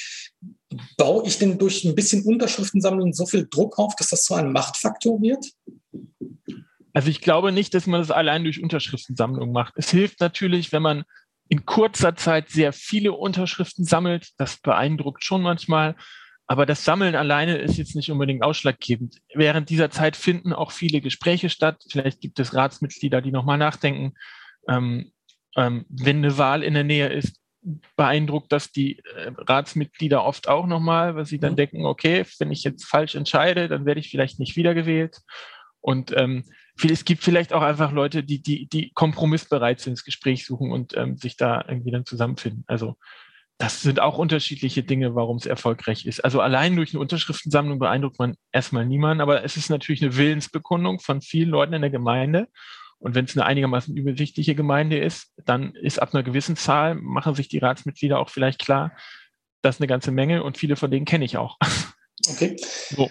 Baue 0.98 1.28
ich 1.28 1.38
denn 1.38 1.58
durch 1.58 1.86
ein 1.86 1.96
bisschen 1.96 2.24
Unterschriftensammeln 2.24 3.14
so 3.14 3.26
viel 3.26 3.48
Druck 3.48 3.78
auf, 3.78 3.96
dass 3.96 4.08
das 4.08 4.24
zu 4.24 4.34
einem 4.34 4.52
Machtfaktor 4.52 5.22
wird? 5.22 5.46
Also 6.94 7.10
ich 7.10 7.22
glaube 7.22 7.52
nicht, 7.52 7.74
dass 7.74 7.86
man 7.86 8.02
das 8.02 8.10
allein 8.10 8.44
durch 8.44 8.62
Unterschriftensammlung 8.62 9.52
macht. 9.52 9.74
Es 9.78 9.92
hilft 9.92 10.22
natürlich, 10.22 10.72
wenn 10.72 10.82
man 10.82 11.04
in 11.50 11.66
kurzer 11.66 12.16
Zeit 12.16 12.50
sehr 12.50 12.74
viele 12.74 13.14
Unterschriften 13.14 13.86
sammelt. 13.86 14.30
Das 14.38 14.58
beeindruckt 14.58 15.24
schon 15.24 15.44
manchmal. 15.44 15.96
Aber 16.48 16.66
das 16.66 16.86
Sammeln 16.86 17.16
alleine 17.16 17.58
ist 17.58 17.78
jetzt 17.78 17.96
nicht 17.96 18.12
unbedingt 18.12 18.44
ausschlaggebend. 18.44 19.18
Während 19.34 19.70
dieser 19.70 19.90
Zeit 19.90 20.16
finden 20.16 20.54
auch 20.54 20.72
viele 20.72 21.02
Gespräche 21.02 21.50
statt. 21.50 21.84
Vielleicht 21.90 22.22
gibt 22.22 22.40
es 22.40 22.54
Ratsmitglieder, 22.54 23.22
die 23.22 23.32
nochmal 23.32 23.58
nachdenken. 23.58 24.14
Ähm, 24.68 25.12
ähm, 25.56 25.86
wenn 25.90 26.18
eine 26.18 26.38
Wahl 26.38 26.64
in 26.64 26.76
der 26.76 26.84
Nähe 26.84 27.08
ist, 27.08 27.40
beeindruckt 27.96 28.52
das 28.52 28.72
die 28.72 29.00
äh, 29.00 29.32
Ratsmitglieder 29.38 30.24
oft 30.24 30.48
auch 30.48 30.68
nochmal, 30.68 31.16
weil 31.16 31.26
sie 31.26 31.40
dann 31.40 31.54
mhm. 31.54 31.58
denken, 31.58 31.86
okay, 31.86 32.24
wenn 32.38 32.52
ich 32.52 32.64
jetzt 32.64 32.86
falsch 32.86 33.16
entscheide, 33.16 33.68
dann 33.68 33.86
werde 33.86 34.00
ich 34.00 34.10
vielleicht 34.10 34.40
nicht 34.40 34.56
wiedergewählt. 34.56 35.22
Und 35.82 36.16
ähm, 36.16 36.44
es 36.84 37.06
gibt 37.06 37.24
vielleicht 37.24 37.54
auch 37.54 37.62
einfach 37.62 37.92
Leute, 37.92 38.24
die, 38.24 38.42
die, 38.42 38.68
die 38.68 38.92
kompromissbereit 38.94 39.80
sind, 39.80 39.98
das 39.98 40.04
Gespräch 40.04 40.46
suchen 40.46 40.72
und 40.72 40.96
ähm, 40.96 41.18
sich 41.18 41.38
da 41.38 41.64
irgendwie 41.68 41.92
dann 41.92 42.06
zusammenfinden. 42.06 42.64
Also 42.68 42.98
das 43.58 43.82
sind 43.82 44.00
auch 44.02 44.18
unterschiedliche 44.18 44.84
Dinge, 44.84 45.16
warum 45.16 45.38
es 45.38 45.46
erfolgreich 45.46 46.06
ist. 46.06 46.20
Also 46.24 46.42
allein 46.42 46.76
durch 46.76 46.94
eine 46.94 47.00
Unterschriftensammlung 47.00 47.80
beeindruckt 47.80 48.20
man 48.20 48.36
erstmal 48.52 48.86
niemanden, 48.86 49.22
aber 49.22 49.44
es 49.46 49.56
ist 49.56 49.70
natürlich 49.70 50.02
eine 50.02 50.18
Willensbekundung 50.18 51.00
von 51.00 51.22
vielen 51.22 51.50
Leuten 51.50 51.74
in 51.74 51.82
der 51.82 51.92
Gemeinde. 51.92 52.50
Und 53.00 53.16
wenn 53.16 53.26
es 53.26 53.38
eine 53.38 53.46
einigermaßen 53.46 53.96
übersichtliche 53.96 54.56
Gemeinde 54.56 54.98
ist, 54.98 55.32
dann 55.46 55.74
ist 55.76 56.02
ab 56.02 56.14
einer 56.14 56.24
gewissen 56.24 56.56
Zahl, 56.56 56.96
machen 56.96 57.36
sich 57.36 57.48
die 57.48 57.60
Ratsmitglieder 57.60 58.20
auch 58.20 58.30
vielleicht 58.30 58.60
klar, 58.60 58.92
das 59.62 59.76
ist 59.76 59.82
eine 59.82 59.88
ganze 59.88 60.12
Menge 60.12 60.44
und 60.44 60.58
viele 60.58 60.76
von 60.76 60.92
denen 60.92 61.06
kenne 61.06 61.26
ich 61.26 61.38
auch. 61.38 61.58
Okay. 62.30 62.56
So. 62.90 63.10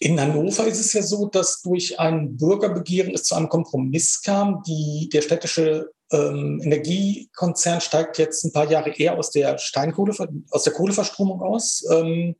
In 0.00 0.20
Hannover 0.20 0.66
ist 0.66 0.78
es 0.78 0.92
ja 0.92 1.02
so, 1.02 1.26
dass 1.26 1.60
durch 1.62 1.98
ein 1.98 2.36
Bürgerbegehren 2.36 3.14
es 3.14 3.24
zu 3.24 3.34
einem 3.34 3.48
Kompromiss 3.48 4.22
kam. 4.22 4.62
Die, 4.62 5.08
der 5.12 5.22
städtische 5.22 5.90
ähm, 6.10 6.60
Energiekonzern 6.62 7.80
steigt 7.80 8.18
jetzt 8.18 8.44
ein 8.44 8.52
paar 8.52 8.70
Jahre 8.70 8.90
eher 8.90 9.18
aus 9.18 9.30
der 9.30 9.58
Steinkohle, 9.58 10.14
aus 10.50 10.62
der 10.62 10.72
Kohleverstromung 10.72 11.42
aus. 11.42 11.84
Ähm, 11.90 12.36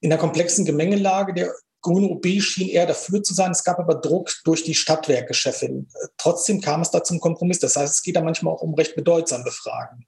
in 0.00 0.10
der 0.10 0.18
komplexen 0.18 0.64
Gemengelage 0.64 1.32
der 1.32 1.54
grüne 1.80 2.08
OB 2.08 2.26
schien 2.40 2.68
eher 2.68 2.86
dafür 2.86 3.22
zu 3.22 3.32
sein. 3.34 3.52
Es 3.52 3.64
gab 3.64 3.78
aber 3.78 3.94
Druck 3.94 4.30
durch 4.44 4.64
die 4.64 4.74
Stadtwerkechefin. 4.74 5.88
Trotzdem 6.18 6.60
kam 6.60 6.80
es 6.80 6.90
da 6.90 7.02
zum 7.02 7.20
Kompromiss. 7.20 7.58
Das 7.58 7.76
heißt, 7.76 7.94
es 7.94 8.02
geht 8.02 8.16
da 8.16 8.22
manchmal 8.22 8.54
auch 8.54 8.62
um 8.62 8.74
recht 8.74 8.96
bedeutsame 8.96 9.50
Fragen. 9.50 10.06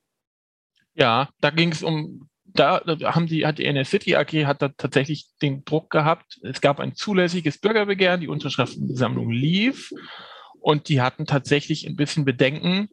Ja, 0.94 1.28
da 1.40 1.50
ging 1.50 1.72
es 1.72 1.82
um, 1.82 2.28
da, 2.44 2.82
haben 3.04 3.26
die, 3.26 3.46
hat 3.46 3.58
die 3.58 3.66
NS 3.66 3.90
City 3.90 4.16
AG 4.16 4.46
hat 4.46 4.62
da 4.62 4.68
tatsächlich 4.68 5.28
den 5.42 5.64
Druck 5.64 5.90
gehabt. 5.90 6.40
Es 6.42 6.60
gab 6.60 6.80
ein 6.80 6.94
zulässiges 6.94 7.58
Bürgerbegehren, 7.58 8.20
die 8.20 8.28
Unterschriftensammlung 8.28 9.30
lief 9.30 9.92
und 10.66 10.88
die 10.88 11.00
hatten 11.00 11.26
tatsächlich 11.26 11.86
ein 11.86 11.94
bisschen 11.94 12.24
Bedenken, 12.24 12.88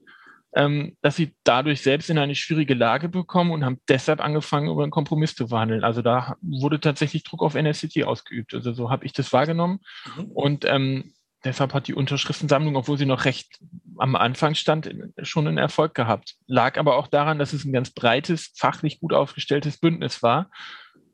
ähm, 0.55 0.95
dass 1.01 1.15
sie 1.15 1.35
dadurch 1.43 1.81
selbst 1.81 2.07
in 2.11 2.19
eine 2.19 2.35
schwierige 2.35 2.75
Lage 2.75 3.09
bekommen 3.09 3.49
und 3.49 3.65
haben 3.65 3.79
deshalb 3.89 4.21
angefangen, 4.23 4.69
über 4.69 4.83
einen 4.83 4.91
Kompromiss 4.91 5.33
zu 5.33 5.47
verhandeln. 5.47 5.83
Also 5.83 6.03
da 6.03 6.35
wurde 6.43 6.79
tatsächlich 6.79 7.23
Druck 7.23 7.41
auf 7.41 7.55
NSCT 7.55 8.03
ausgeübt. 8.03 8.53
Also 8.53 8.73
so 8.73 8.91
habe 8.91 9.07
ich 9.07 9.13
das 9.13 9.33
wahrgenommen. 9.33 9.79
Mhm. 10.15 10.25
Und 10.25 10.65
ähm, 10.65 11.13
deshalb 11.43 11.73
hat 11.73 11.87
die 11.87 11.95
Unterschriftensammlung, 11.95 12.75
obwohl 12.75 12.99
sie 12.99 13.07
noch 13.07 13.25
recht 13.25 13.57
am 13.97 14.15
Anfang 14.15 14.53
stand, 14.53 14.93
schon 15.23 15.47
einen 15.47 15.57
Erfolg 15.57 15.95
gehabt. 15.95 16.35
Lag 16.45 16.77
aber 16.77 16.95
auch 16.95 17.07
daran, 17.07 17.39
dass 17.39 17.53
es 17.53 17.65
ein 17.65 17.73
ganz 17.73 17.89
breites, 17.89 18.53
fachlich 18.55 18.99
gut 18.99 19.13
aufgestelltes 19.13 19.79
Bündnis 19.79 20.21
war. 20.21 20.51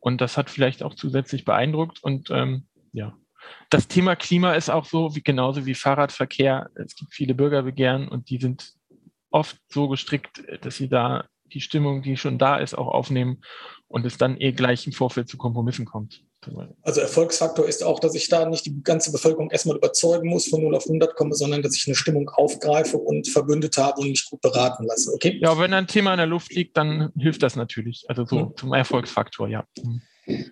Und 0.01 0.20
das 0.20 0.36
hat 0.36 0.50
vielleicht 0.50 0.84
auch 0.84 0.94
zusätzlich 0.94 1.46
beeindruckt. 1.46 2.04
Und 2.04 2.30
ähm, 2.32 2.68
ja, 2.92 3.13
das 3.70 3.88
Thema 3.88 4.15
Klima 4.15 4.53
ist 4.53 4.70
auch 4.70 4.86
so, 4.86 5.15
wie 5.15 5.22
genauso 5.22 5.65
wie 5.65 5.75
Fahrradverkehr. 5.75 6.70
Es 6.75 6.96
gibt 6.96 7.13
viele 7.13 7.36
Bürgerbegehren 7.36 8.08
und 8.08 8.29
die 8.29 8.39
sind 8.39 8.74
oft 9.32 9.58
so 9.70 9.88
gestrickt, 9.88 10.44
dass 10.62 10.77
sie 10.77 10.89
da 10.89 11.25
die 11.53 11.62
Stimmung, 11.62 12.01
die 12.01 12.18
schon 12.18 12.38
da 12.38 12.58
ist, 12.58 12.77
auch 12.77 12.88
aufnehmen 12.88 13.41
und 13.88 14.06
es 14.06 14.18
dann 14.18 14.39
eh 14.39 14.51
gleich 14.51 14.86
im 14.86 14.94
Vorfeld 14.94 15.27
zu 15.27 15.38
Kompromissen 15.38 15.86
kommt. 15.86 16.24
Also 16.84 17.01
Erfolgsfaktor 17.01 17.68
ist 17.68 17.84
auch, 17.84 18.00
dass 18.00 18.15
ich 18.15 18.29
da 18.29 18.48
nicht 18.48 18.65
die 18.65 18.82
ganze 18.82 19.12
Bevölkerung 19.12 19.51
erstmal 19.51 19.75
überzeugen 19.75 20.29
muss, 20.29 20.48
von 20.48 20.63
0 20.63 20.75
auf 20.75 20.86
100 20.86 21.15
komme, 21.15 21.36
sondern 21.36 21.62
dass 21.62 21.75
ich 21.75 21.86
eine 21.86 21.96
Stimmung 21.96 22.29
aufgreife 22.29 22.98
und 22.98 23.27
verbündet 23.27 23.77
habe 23.77 24.00
und 24.00 24.10
mich 24.10 24.25
gut 24.25 24.39
beraten 24.39 24.86
lasse. 24.86 25.12
Okay? 25.13 25.38
Ja, 25.41 25.58
wenn 25.60 25.74
ein 25.74 25.88
Thema 25.88 26.13
in 26.13 26.18
der 26.18 26.27
Luft 26.27 26.53
liegt, 26.53 26.77
dann 26.77 27.12
hilft 27.18 27.44
das 27.44 27.58
natürlich. 27.58 28.06
Also 28.08 28.25
so 28.25 28.39
hm. 28.39 28.53
zum 28.56 28.74
Erfolgsfaktor, 28.74 29.50
ja. 29.50 29.65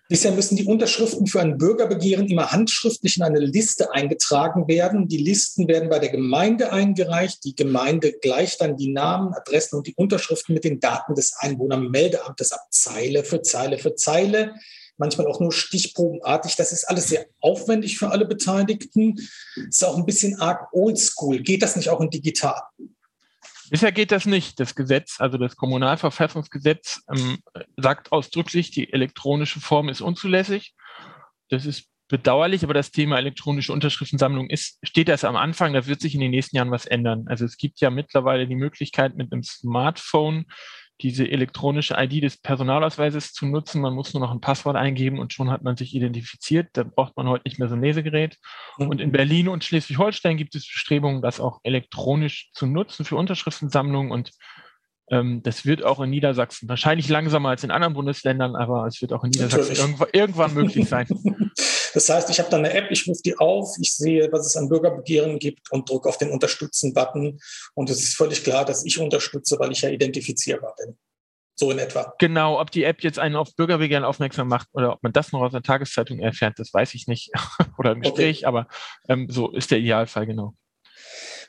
Bisher 0.09 0.31
müssen 0.31 0.55
die 0.55 0.65
Unterschriften 0.65 1.27
für 1.27 1.41
ein 1.41 1.57
Bürgerbegehren 1.57 2.27
immer 2.27 2.51
handschriftlich 2.51 3.17
in 3.17 3.23
eine 3.23 3.39
Liste 3.39 3.91
eingetragen 3.91 4.67
werden. 4.67 5.07
Die 5.07 5.17
Listen 5.17 5.67
werden 5.67 5.89
bei 5.89 5.99
der 5.99 6.09
Gemeinde 6.09 6.71
eingereicht. 6.71 7.43
Die 7.43 7.55
Gemeinde 7.55 8.13
gleicht 8.13 8.61
dann 8.61 8.77
die 8.77 8.91
Namen, 8.91 9.33
Adressen 9.33 9.77
und 9.77 9.87
die 9.87 9.95
Unterschriften 9.95 10.53
mit 10.53 10.63
den 10.63 10.79
Daten 10.79 11.15
des 11.15 11.33
Einwohnermeldeamtes 11.37 12.51
ab, 12.51 12.61
Zeile 12.71 13.23
für 13.23 13.41
Zeile 13.41 13.77
für 13.77 13.95
Zeile. 13.95 14.55
Manchmal 14.97 15.27
auch 15.27 15.39
nur 15.39 15.51
stichprobenartig. 15.51 16.55
Das 16.55 16.71
ist 16.71 16.85
alles 16.85 17.09
sehr 17.09 17.27
aufwendig 17.39 17.99
für 17.99 18.09
alle 18.09 18.25
Beteiligten. 18.25 19.15
Ist 19.69 19.85
auch 19.85 19.97
ein 19.97 20.05
bisschen 20.05 20.39
arg 20.39 20.73
oldschool. 20.73 21.43
Geht 21.43 21.61
das 21.61 21.75
nicht 21.75 21.89
auch 21.89 22.01
in 22.01 22.09
digital? 22.09 22.61
Bisher 23.69 23.91
geht 23.91 24.11
das 24.11 24.25
nicht. 24.25 24.59
Das 24.59 24.75
Gesetz, 24.75 25.19
also 25.19 25.37
das 25.37 25.55
Kommunalverfassungsgesetz, 25.55 27.01
ähm, 27.13 27.39
sagt 27.77 28.11
ausdrücklich, 28.11 28.71
die 28.71 28.91
elektronische 28.91 29.59
Form 29.59 29.89
ist 29.89 30.01
unzulässig. 30.01 30.73
Das 31.49 31.65
ist 31.65 31.89
bedauerlich, 32.07 32.63
aber 32.63 32.73
das 32.73 32.91
Thema 32.91 33.17
elektronische 33.17 33.73
Unterschriftensammlung 33.73 34.49
ist, 34.49 34.79
steht 34.83 35.09
erst 35.09 35.25
am 35.25 35.35
Anfang. 35.35 35.73
Da 35.73 35.85
wird 35.85 36.01
sich 36.01 36.15
in 36.15 36.21
den 36.21 36.31
nächsten 36.31 36.55
Jahren 36.55 36.71
was 36.71 36.85
ändern. 36.85 37.25
Also 37.27 37.45
es 37.45 37.57
gibt 37.57 37.81
ja 37.81 37.89
mittlerweile 37.89 38.47
die 38.47 38.55
Möglichkeit, 38.55 39.15
mit 39.15 39.31
einem 39.31 39.43
Smartphone 39.43 40.45
diese 41.01 41.29
elektronische 41.29 41.95
ID 41.97 42.23
des 42.23 42.37
Personalausweises 42.37 43.33
zu 43.33 43.45
nutzen. 43.45 43.81
Man 43.81 43.93
muss 43.93 44.13
nur 44.13 44.21
noch 44.21 44.31
ein 44.31 44.41
Passwort 44.41 44.75
eingeben 44.75 45.19
und 45.19 45.33
schon 45.33 45.51
hat 45.51 45.63
man 45.63 45.77
sich 45.77 45.93
identifiziert. 45.93 46.69
Da 46.73 46.83
braucht 46.83 47.15
man 47.17 47.27
heute 47.27 47.43
nicht 47.45 47.59
mehr 47.59 47.67
so 47.67 47.75
ein 47.75 47.81
Lesegerät. 47.81 48.37
Mhm. 48.77 48.87
Und 48.87 49.01
in 49.01 49.11
Berlin 49.11 49.47
und 49.47 49.63
Schleswig-Holstein 49.63 50.37
gibt 50.37 50.55
es 50.55 50.67
Bestrebungen, 50.67 51.21
das 51.21 51.39
auch 51.39 51.59
elektronisch 51.63 52.49
zu 52.53 52.65
nutzen 52.65 53.05
für 53.05 53.15
Unterschriftensammlungen. 53.15 54.11
Und 54.11 54.31
ähm, 55.11 55.43
das 55.43 55.65
wird 55.65 55.83
auch 55.83 55.99
in 55.99 56.09
Niedersachsen 56.09 56.67
wahrscheinlich 56.67 57.09
langsamer 57.09 57.49
als 57.49 57.63
in 57.63 57.71
anderen 57.71 57.93
Bundesländern, 57.93 58.55
aber 58.55 58.85
es 58.87 59.01
wird 59.01 59.13
auch 59.13 59.23
in 59.23 59.29
Niedersachsen 59.29 59.75
irgendwann, 59.75 60.09
irgendwann 60.13 60.53
möglich 60.53 60.89
sein. 60.89 61.07
Das 61.97 62.09
heißt, 62.09 62.29
ich 62.29 62.37
habe 62.37 62.51
dann 62.51 62.63
eine 62.63 62.75
App, 62.75 62.91
ich 62.91 63.07
rufe 63.07 63.23
die 63.25 63.35
auf, 63.39 63.75
ich 63.81 63.95
sehe, 63.95 64.31
was 64.31 64.45
es 64.45 64.55
an 64.55 64.69
Bürgerbegehren 64.69 65.39
gibt 65.39 65.71
und 65.71 65.89
drücke 65.89 66.07
auf 66.07 66.19
den 66.19 66.29
Unterstützen-Button. 66.29 67.39
Und 67.73 67.89
es 67.89 68.03
ist 68.03 68.15
völlig 68.15 68.43
klar, 68.43 68.65
dass 68.65 68.85
ich 68.85 68.99
unterstütze, 68.99 69.57
weil 69.57 69.71
ich 69.71 69.81
ja 69.81 69.89
identifizierbar 69.89 70.75
bin. 70.77 70.95
So 71.55 71.71
in 71.71 71.79
etwa. 71.79 72.13
Genau, 72.19 72.61
ob 72.61 72.69
die 72.69 72.83
App 72.83 73.01
jetzt 73.01 73.17
einen 73.17 73.35
auf 73.35 73.55
Bürgerbegehren 73.55 74.03
aufmerksam 74.03 74.47
macht 74.47 74.67
oder 74.73 74.93
ob 74.93 75.01
man 75.01 75.11
das 75.11 75.31
noch 75.31 75.41
aus 75.41 75.53
der 75.53 75.63
Tageszeitung 75.63 76.19
erfährt, 76.19 76.59
das 76.59 76.71
weiß 76.71 76.93
ich 76.93 77.07
nicht. 77.07 77.31
oder 77.79 77.93
im 77.93 78.01
Gespräch, 78.01 78.41
okay. 78.41 78.45
aber 78.45 78.67
ähm, 79.09 79.27
so 79.27 79.49
ist 79.49 79.71
der 79.71 79.79
Idealfall, 79.79 80.27
genau. 80.27 80.53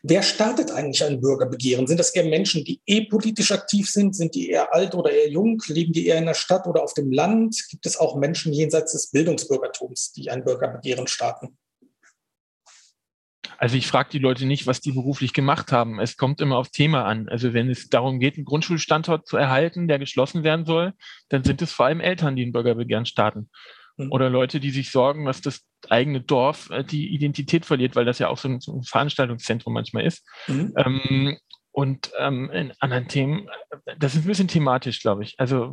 Wer 0.03 0.23
startet 0.23 0.71
eigentlich 0.71 1.03
ein 1.05 1.21
Bürgerbegehren? 1.21 1.87
Sind 1.87 1.99
das 1.99 2.11
eher 2.11 2.25
Menschen, 2.25 2.65
die 2.65 2.81
eh 2.87 3.07
politisch 3.07 3.53
aktiv 3.53 3.91
sind? 3.91 4.15
Sind 4.15 4.35
die 4.35 4.51
eher 4.51 4.73
alt 4.73 4.95
oder 4.95 5.11
eher 5.11 5.29
jung? 5.29 5.61
Leben 5.67 5.93
die 5.93 6.07
eher 6.07 6.19
in 6.19 6.27
der 6.27 6.35
Stadt 6.35 6.67
oder 6.67 6.83
auf 6.83 6.95
dem 6.95 7.11
Land? 7.11 7.57
Gibt 7.71 7.87
es 7.87 7.97
auch 7.97 8.17
Menschen 8.17 8.53
jenseits 8.53 8.93
des 8.93 9.11
Bildungsbürgertums, 9.11 10.13
die 10.13 10.31
ein 10.31 10.45
Bürgerbegehren 10.45 11.07
starten? 11.07 11.59
Also 13.61 13.77
ich 13.77 13.89
frage 13.89 14.11
die 14.11 14.21
Leute 14.21 14.47
nicht, 14.47 14.69
was 14.69 14.81
die 14.81 14.93
beruflich 14.93 15.33
gemacht 15.33 15.73
haben. 15.73 15.99
Es 15.99 16.17
kommt 16.17 16.41
immer 16.41 16.59
aufs 16.59 16.71
Thema 16.71 17.05
an. 17.05 17.29
Also 17.29 17.55
wenn 17.55 17.69
es 17.69 17.89
darum 17.89 18.21
geht, 18.21 18.37
einen 18.37 18.45
Grundschulstandort 18.45 19.27
zu 19.27 19.37
erhalten, 19.37 19.89
der 19.89 19.99
geschlossen 19.99 20.45
werden 20.45 20.65
soll, 20.65 20.93
dann 21.29 21.43
sind 21.43 21.61
es 21.61 21.73
vor 21.73 21.87
allem 21.87 22.01
Eltern, 22.01 22.37
die 22.37 22.47
ein 22.47 22.53
Bürgerbegehren 22.53 23.05
starten. 23.05 23.51
Mhm. 23.97 24.13
Oder 24.13 24.31
Leute, 24.31 24.61
die 24.61 24.71
sich 24.71 24.93
sorgen, 24.93 25.25
dass 25.25 25.41
das 25.41 25.63
eigene 25.89 26.21
Dorf 26.21 26.71
äh, 26.71 26.85
die 26.85 27.09
Identität 27.09 27.65
verliert, 27.65 27.97
weil 27.97 28.05
das 28.05 28.19
ja 28.19 28.29
auch 28.29 28.39
so 28.39 28.49
ein, 28.49 28.61
so 28.61 28.75
ein 28.75 28.83
Veranstaltungszentrum 28.83 29.73
manchmal 29.73 30.05
ist. 30.05 30.27
Mhm. 30.47 30.75
Ähm, 30.77 31.39
und 31.71 32.11
ähm, 32.19 32.51
in 32.51 32.73
anderen 32.81 33.09
Themen, 33.09 33.49
das 33.99 34.15
ist 34.15 34.25
ein 34.25 34.27
bisschen 34.29 34.49
thematisch, 34.49 35.01
glaube 35.01 35.23
ich. 35.23 35.35
Also 35.39 35.73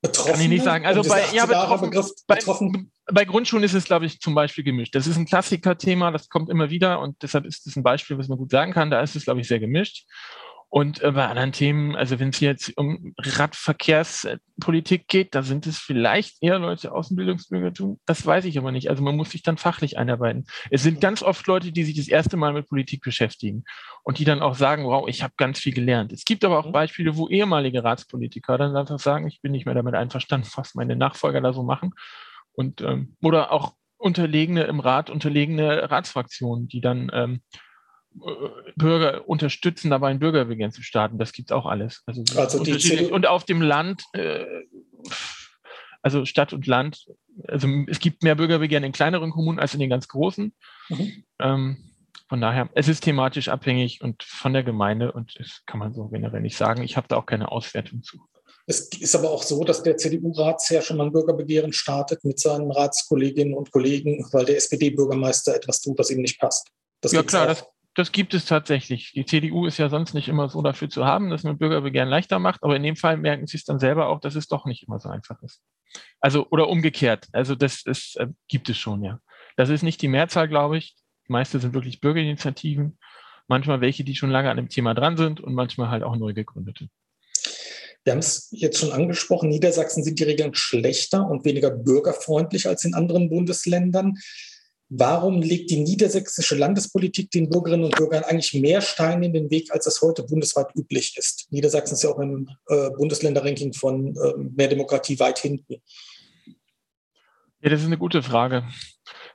Betroffen, 0.00 0.32
kann 0.32 0.40
ich 0.40 0.48
nicht 0.48 0.64
sagen. 0.64 0.86
Also 0.86 1.02
bei, 1.02 1.24
ja, 1.32 1.44
betroffen, 1.44 1.90
betroffen. 2.28 2.92
Bei, 3.06 3.12
bei, 3.12 3.24
Grundschulen 3.24 3.64
ist 3.64 3.74
es, 3.74 3.84
glaube 3.84 4.06
ich, 4.06 4.20
zum 4.20 4.34
Beispiel 4.34 4.62
gemischt. 4.62 4.94
Das 4.94 5.08
ist 5.08 5.16
ein 5.16 5.26
Klassiker-Thema, 5.26 6.12
das 6.12 6.28
kommt 6.28 6.50
immer 6.50 6.70
wieder 6.70 7.00
und 7.00 7.20
deshalb 7.22 7.46
ist 7.46 7.66
es 7.66 7.74
ein 7.74 7.82
Beispiel, 7.82 8.16
was 8.16 8.28
man 8.28 8.38
gut 8.38 8.52
sagen 8.52 8.72
kann. 8.72 8.92
Da 8.92 9.00
ist 9.00 9.16
es, 9.16 9.24
glaube 9.24 9.40
ich, 9.40 9.48
sehr 9.48 9.58
gemischt. 9.58 10.06
Und 10.70 11.02
äh, 11.02 11.12
bei 11.12 11.26
anderen 11.26 11.52
Themen, 11.52 11.96
also 11.96 12.18
wenn 12.18 12.28
es 12.28 12.40
jetzt 12.40 12.76
um 12.76 13.14
Radverkehrspolitik 13.16 15.08
geht, 15.08 15.34
da 15.34 15.42
sind 15.42 15.66
es 15.66 15.78
vielleicht 15.78 16.42
eher 16.42 16.58
Leute 16.58 16.92
aus 16.92 17.08
dem 17.08 17.16
Bildungsbürgertum. 17.16 17.98
Das 18.04 18.26
weiß 18.26 18.44
ich 18.44 18.58
aber 18.58 18.70
nicht. 18.70 18.90
Also 18.90 19.02
man 19.02 19.16
muss 19.16 19.30
sich 19.30 19.42
dann 19.42 19.56
fachlich 19.56 19.96
einarbeiten. 19.96 20.44
Es 20.70 20.82
sind 20.82 21.00
ganz 21.00 21.22
oft 21.22 21.46
Leute, 21.46 21.72
die 21.72 21.84
sich 21.84 21.96
das 21.96 22.08
erste 22.08 22.36
Mal 22.36 22.52
mit 22.52 22.68
Politik 22.68 23.02
beschäftigen 23.02 23.64
und 24.02 24.18
die 24.18 24.26
dann 24.26 24.42
auch 24.42 24.54
sagen, 24.54 24.84
wow, 24.84 25.08
ich 25.08 25.22
habe 25.22 25.32
ganz 25.38 25.58
viel 25.58 25.72
gelernt. 25.72 26.12
Es 26.12 26.26
gibt 26.26 26.44
aber 26.44 26.58
auch 26.58 26.66
mhm. 26.66 26.72
Beispiele, 26.72 27.16
wo 27.16 27.28
ehemalige 27.28 27.82
Ratspolitiker 27.82 28.58
dann 28.58 28.76
einfach 28.76 28.98
sagen, 28.98 29.26
ich 29.26 29.40
bin 29.40 29.52
nicht 29.52 29.64
mehr 29.64 29.74
damit 29.74 29.94
einverstanden, 29.94 30.48
was 30.54 30.74
meine 30.74 30.96
Nachfolger 30.96 31.40
da 31.40 31.54
so 31.54 31.62
machen. 31.62 31.94
Und 32.52 32.82
ähm, 32.82 33.16
oder 33.22 33.52
auch 33.52 33.72
unterlegene 33.96 34.64
im 34.64 34.80
Rat, 34.80 35.08
unterlegene 35.08 35.90
Ratsfraktionen, 35.90 36.68
die 36.68 36.82
dann 36.82 37.10
ähm, 37.14 37.40
Bürger 38.76 39.28
unterstützen, 39.28 39.90
dabei 39.90 40.08
ein 40.08 40.18
Bürgerbegehren 40.18 40.72
zu 40.72 40.82
starten. 40.82 41.18
Das 41.18 41.32
gibt 41.32 41.50
es 41.50 41.54
auch 41.54 41.66
alles. 41.66 42.02
Also, 42.06 42.22
also 42.36 42.58
und 43.12 43.26
auf 43.26 43.44
dem 43.44 43.62
Land, 43.62 44.04
äh, 44.12 44.44
also 46.02 46.24
Stadt 46.24 46.52
und 46.52 46.66
Land, 46.66 47.06
also 47.46 47.68
es 47.86 48.00
gibt 48.00 48.22
mehr 48.22 48.34
Bürgerbegehren 48.34 48.84
in 48.84 48.92
kleineren 48.92 49.30
Kommunen 49.30 49.58
als 49.58 49.74
in 49.74 49.80
den 49.80 49.90
ganz 49.90 50.08
großen. 50.08 50.54
Mhm. 50.88 51.24
Ähm, 51.40 51.76
von 52.28 52.40
daher, 52.40 52.68
es 52.74 52.88
ist 52.88 53.00
thematisch 53.00 53.48
abhängig 53.48 54.02
und 54.02 54.22
von 54.22 54.52
der 54.52 54.62
Gemeinde 54.62 55.12
und 55.12 55.38
das 55.38 55.62
kann 55.66 55.78
man 55.78 55.94
so 55.94 56.08
generell 56.08 56.42
nicht 56.42 56.56
sagen. 56.56 56.82
Ich 56.82 56.96
habe 56.96 57.08
da 57.08 57.16
auch 57.16 57.26
keine 57.26 57.50
Auswertung 57.50 58.02
zu. 58.02 58.18
Es 58.66 58.88
ist 59.00 59.14
aber 59.16 59.30
auch 59.30 59.42
so, 59.42 59.64
dass 59.64 59.82
der 59.82 59.96
CDU-Ratsherr 59.96 60.82
schon 60.82 60.98
mal 60.98 61.06
ein 61.06 61.12
Bürgerbegehren 61.12 61.72
startet 61.72 62.22
mit 62.22 62.38
seinen 62.38 62.70
Ratskolleginnen 62.70 63.54
und 63.54 63.72
Kollegen, 63.72 64.28
weil 64.32 64.44
der 64.44 64.58
SPD-Bürgermeister 64.58 65.54
etwas 65.54 65.80
tut, 65.80 65.98
was 65.98 66.10
ihm 66.10 66.20
nicht 66.20 66.38
passt. 66.38 66.68
Das 67.00 67.12
ja 67.12 67.22
klar, 67.22 67.46
das, 67.46 67.64
das 67.98 68.12
gibt 68.12 68.32
es 68.32 68.44
tatsächlich. 68.44 69.10
Die 69.12 69.26
CDU 69.26 69.66
ist 69.66 69.76
ja 69.78 69.88
sonst 69.88 70.14
nicht 70.14 70.28
immer 70.28 70.48
so 70.48 70.62
dafür 70.62 70.88
zu 70.88 71.04
haben, 71.04 71.30
dass 71.30 71.42
man 71.42 71.58
Bürgerbegehren 71.58 72.08
leichter 72.08 72.38
macht, 72.38 72.62
aber 72.62 72.76
in 72.76 72.84
dem 72.84 72.94
Fall 72.94 73.16
merken 73.16 73.48
sie 73.48 73.56
es 73.56 73.64
dann 73.64 73.80
selber 73.80 74.08
auch, 74.08 74.20
dass 74.20 74.36
es 74.36 74.46
doch 74.46 74.66
nicht 74.66 74.86
immer 74.86 75.00
so 75.00 75.08
einfach 75.08 75.42
ist. 75.42 75.60
Also, 76.20 76.46
oder 76.50 76.68
umgekehrt. 76.68 77.26
Also, 77.32 77.56
das, 77.56 77.82
das 77.82 78.14
äh, 78.16 78.28
gibt 78.46 78.68
es 78.68 78.78
schon, 78.78 79.02
ja. 79.02 79.18
Das 79.56 79.68
ist 79.68 79.82
nicht 79.82 80.00
die 80.00 80.06
Mehrzahl, 80.06 80.46
glaube 80.46 80.78
ich. 80.78 80.94
Die 81.26 81.32
meiste 81.32 81.58
sind 81.58 81.74
wirklich 81.74 82.00
Bürgerinitiativen. 82.00 82.98
Manchmal 83.48 83.80
welche, 83.80 84.04
die 84.04 84.14
schon 84.14 84.30
lange 84.30 84.50
an 84.50 84.58
dem 84.58 84.68
Thema 84.68 84.94
dran 84.94 85.16
sind 85.16 85.40
und 85.40 85.54
manchmal 85.54 85.90
halt 85.90 86.04
auch 86.04 86.14
neu 86.14 86.34
gegründete. 86.34 86.88
Wir 88.04 88.12
haben 88.12 88.20
es 88.20 88.48
jetzt 88.52 88.78
schon 88.78 88.92
angesprochen, 88.92 89.48
Niedersachsen 89.48 90.04
sind 90.04 90.20
die 90.20 90.24
Regeln 90.24 90.54
schlechter 90.54 91.28
und 91.28 91.44
weniger 91.44 91.70
bürgerfreundlich 91.70 92.68
als 92.68 92.84
in 92.84 92.94
anderen 92.94 93.28
Bundesländern. 93.28 94.14
Warum 94.90 95.42
legt 95.42 95.70
die 95.70 95.80
niedersächsische 95.80 96.54
Landespolitik 96.54 97.30
den 97.30 97.50
Bürgerinnen 97.50 97.84
und 97.84 97.96
Bürgern 97.96 98.24
eigentlich 98.24 98.54
mehr 98.54 98.80
Steine 98.80 99.26
in 99.26 99.34
den 99.34 99.50
Weg, 99.50 99.70
als 99.70 99.84
das 99.84 100.00
heute 100.00 100.22
bundesweit 100.22 100.68
üblich 100.74 101.14
ist? 101.18 101.46
Niedersachsen 101.50 101.94
ist 101.94 102.04
ja 102.04 102.10
auch 102.10 102.18
im 102.18 102.48
äh, 102.68 102.90
Bundesländerranking 102.96 103.74
von 103.74 104.16
äh, 104.16 104.32
mehr 104.56 104.68
Demokratie 104.68 105.18
weit 105.20 105.38
hinten. 105.40 105.76
Ja, 107.60 107.70
das 107.70 107.80
ist 107.80 107.86
eine 107.86 107.98
gute 107.98 108.22
Frage. 108.22 108.64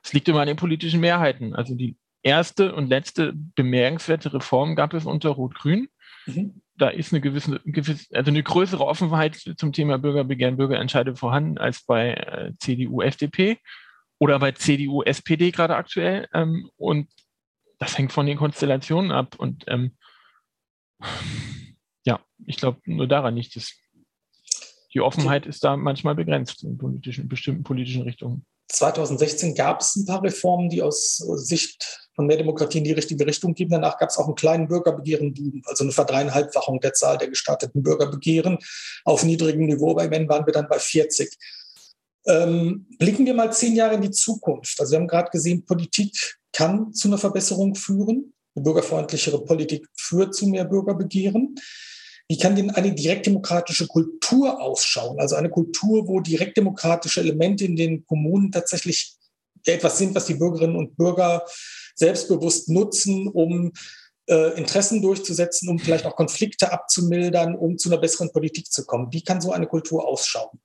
Es 0.02 0.12
liegt 0.12 0.28
immer 0.28 0.40
an 0.40 0.48
den 0.48 0.56
politischen 0.56 1.00
Mehrheiten. 1.00 1.54
Also 1.54 1.74
die 1.74 1.96
erste 2.22 2.74
und 2.74 2.88
letzte 2.88 3.32
bemerkenswerte 3.34 4.34
Reform 4.34 4.74
gab 4.74 4.92
es 4.92 5.04
unter 5.04 5.30
Rot-Grün. 5.30 5.88
Mhm. 6.26 6.62
da 6.76 6.88
ist 6.88 7.12
eine 7.12 7.20
gewisse, 7.20 7.60
gewisse, 7.66 8.06
also 8.14 8.30
eine 8.30 8.42
größere 8.42 8.84
Offenheit 8.84 9.36
zum 9.58 9.72
Thema 9.72 9.98
Bürgerbegehren, 9.98 10.56
Bürgerentscheide 10.56 11.14
vorhanden 11.14 11.58
als 11.58 11.84
bei 11.84 12.14
äh, 12.14 12.52
CDU, 12.58 13.02
FDP 13.02 13.58
oder 14.18 14.38
bei 14.38 14.52
CDU, 14.52 15.02
SPD 15.02 15.50
gerade 15.50 15.76
aktuell. 15.76 16.28
Ähm, 16.32 16.70
und 16.76 17.08
das 17.78 17.98
hängt 17.98 18.12
von 18.12 18.26
den 18.26 18.38
Konstellationen 18.38 19.10
ab. 19.10 19.36
Und 19.38 19.64
ähm, 19.68 19.96
ja, 22.04 22.20
ich 22.46 22.56
glaube 22.56 22.80
nur 22.84 23.06
daran 23.08 23.34
nicht, 23.34 23.56
dass 23.56 23.74
die 24.94 25.00
Offenheit 25.00 25.44
ist 25.46 25.64
da 25.64 25.76
manchmal 25.76 26.14
begrenzt 26.14 26.62
in 26.62 26.78
politischen, 26.78 27.28
bestimmten 27.28 27.64
politischen 27.64 28.02
Richtungen. 28.02 28.46
2016 28.68 29.54
gab 29.54 29.80
es 29.80 29.96
ein 29.96 30.06
paar 30.06 30.22
Reformen, 30.22 30.70
die 30.70 30.82
aus 30.82 31.16
Sicht 31.16 32.08
von 32.14 32.26
mehr 32.26 32.36
Demokratie 32.36 32.78
in 32.78 32.84
die 32.84 32.92
richtige 32.92 33.26
Richtung 33.26 33.54
geben. 33.54 33.72
Danach 33.72 33.98
gab 33.98 34.08
es 34.08 34.16
auch 34.16 34.26
einen 34.26 34.36
kleinen 34.36 34.68
Bürgerbegehren, 34.68 35.62
also 35.66 35.84
eine 35.84 35.92
Verdreieinhalbfachung 35.92 36.80
der 36.80 36.92
Zahl 36.92 37.18
der 37.18 37.28
gestarteten 37.28 37.82
Bürgerbegehren 37.82 38.58
auf 39.04 39.24
niedrigem 39.24 39.66
Niveau. 39.66 39.94
Bei 39.94 40.08
Men 40.08 40.28
waren 40.28 40.46
wir 40.46 40.52
dann 40.52 40.68
bei 40.68 40.78
40. 40.78 41.36
Ähm, 42.26 42.86
blicken 42.98 43.26
wir 43.26 43.34
mal 43.34 43.52
zehn 43.52 43.74
Jahre 43.74 43.94
in 43.94 44.02
die 44.02 44.10
Zukunft. 44.10 44.80
Also 44.80 44.92
wir 44.92 45.00
haben 45.00 45.08
gerade 45.08 45.30
gesehen, 45.30 45.64
Politik 45.64 46.38
kann 46.52 46.92
zu 46.94 47.08
einer 47.08 47.18
Verbesserung 47.18 47.74
führen. 47.74 48.32
Eine 48.54 48.62
bürgerfreundlichere 48.62 49.44
Politik 49.44 49.86
führt 49.94 50.34
zu 50.34 50.46
mehr 50.46 50.64
Bürgerbegehren. 50.64 51.56
Wie 52.28 52.38
kann 52.38 52.56
denn 52.56 52.70
eine 52.70 52.94
direktdemokratische 52.94 53.86
Kultur 53.86 54.60
ausschauen? 54.60 55.20
Also 55.20 55.36
eine 55.36 55.50
Kultur, 55.50 56.08
wo 56.08 56.20
direktdemokratische 56.20 57.20
Elemente 57.20 57.66
in 57.66 57.76
den 57.76 58.06
Kommunen 58.06 58.50
tatsächlich 58.50 59.16
etwas 59.66 59.98
sind, 59.98 60.14
was 60.14 60.26
die 60.26 60.34
Bürgerinnen 60.34 60.76
und 60.76 60.96
Bürger 60.96 61.44
selbstbewusst 61.94 62.70
nutzen, 62.70 63.28
um 63.28 63.72
äh, 64.26 64.56
Interessen 64.56 65.02
durchzusetzen, 65.02 65.68
um 65.68 65.78
vielleicht 65.78 66.06
auch 66.06 66.16
Konflikte 66.16 66.72
abzumildern, 66.72 67.54
um 67.54 67.76
zu 67.76 67.90
einer 67.90 68.00
besseren 68.00 68.32
Politik 68.32 68.72
zu 68.72 68.84
kommen. 68.86 69.12
Wie 69.12 69.22
kann 69.22 69.40
so 69.40 69.52
eine 69.52 69.66
Kultur 69.66 70.06
ausschauen? 70.06 70.58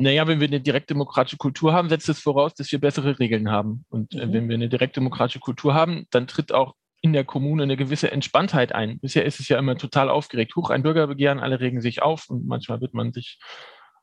Naja, 0.00 0.28
wenn 0.28 0.38
wir 0.38 0.46
eine 0.46 0.60
direktdemokratische 0.60 1.38
Kultur 1.38 1.72
haben, 1.72 1.88
setzt 1.88 2.08
es 2.08 2.20
voraus, 2.20 2.54
dass 2.54 2.70
wir 2.70 2.78
bessere 2.78 3.18
Regeln 3.18 3.50
haben. 3.50 3.84
Und 3.88 4.14
äh, 4.14 4.26
mhm. 4.26 4.32
wenn 4.32 4.48
wir 4.48 4.54
eine 4.54 4.68
direktdemokratische 4.68 5.40
Kultur 5.40 5.74
haben, 5.74 6.06
dann 6.10 6.28
tritt 6.28 6.52
auch 6.52 6.74
in 7.00 7.12
der 7.12 7.24
Kommune 7.24 7.64
eine 7.64 7.76
gewisse 7.76 8.10
Entspanntheit 8.10 8.72
ein. 8.72 9.00
Bisher 9.00 9.24
ist 9.24 9.40
es 9.40 9.48
ja 9.48 9.58
immer 9.58 9.76
total 9.76 10.08
aufgeregt. 10.08 10.54
Huch, 10.56 10.70
ein 10.70 10.82
Bürgerbegehren, 10.82 11.40
alle 11.40 11.60
regen 11.60 11.80
sich 11.80 12.00
auf 12.00 12.28
und 12.28 12.46
manchmal 12.46 12.80
wird 12.80 12.94
man 12.94 13.12
sich 13.12 13.38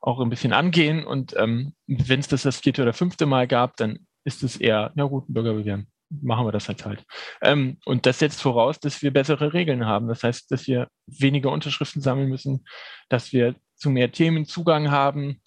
auch 0.00 0.20
ein 0.20 0.30
bisschen 0.30 0.52
angehen. 0.52 1.04
Und 1.04 1.34
ähm, 1.38 1.74
wenn 1.86 2.20
es 2.20 2.28
das 2.28 2.42
das 2.42 2.60
vierte 2.60 2.82
oder 2.82 2.92
fünfte 2.92 3.24
Mal 3.24 3.46
gab, 3.46 3.76
dann 3.76 4.00
ist 4.24 4.42
es 4.42 4.56
eher, 4.56 4.92
ja 4.96 5.04
gut, 5.04 5.28
ein 5.28 5.32
Bürgerbegehren. 5.32 5.86
Machen 6.08 6.46
wir 6.46 6.52
das 6.52 6.68
halt 6.68 6.84
halt. 6.84 7.04
Ähm, 7.42 7.78
und 7.84 8.06
das 8.06 8.20
setzt 8.20 8.40
voraus, 8.40 8.78
dass 8.78 9.02
wir 9.02 9.12
bessere 9.12 9.52
Regeln 9.52 9.86
haben. 9.86 10.08
Das 10.08 10.22
heißt, 10.22 10.50
dass 10.50 10.66
wir 10.66 10.88
weniger 11.06 11.50
Unterschriften 11.50 12.02
sammeln 12.02 12.28
müssen, 12.28 12.64
dass 13.08 13.32
wir 13.32 13.56
zu 13.74 13.90
mehr 13.90 14.12
Themen 14.12 14.46
Zugang 14.46 14.90
haben, 14.90 15.40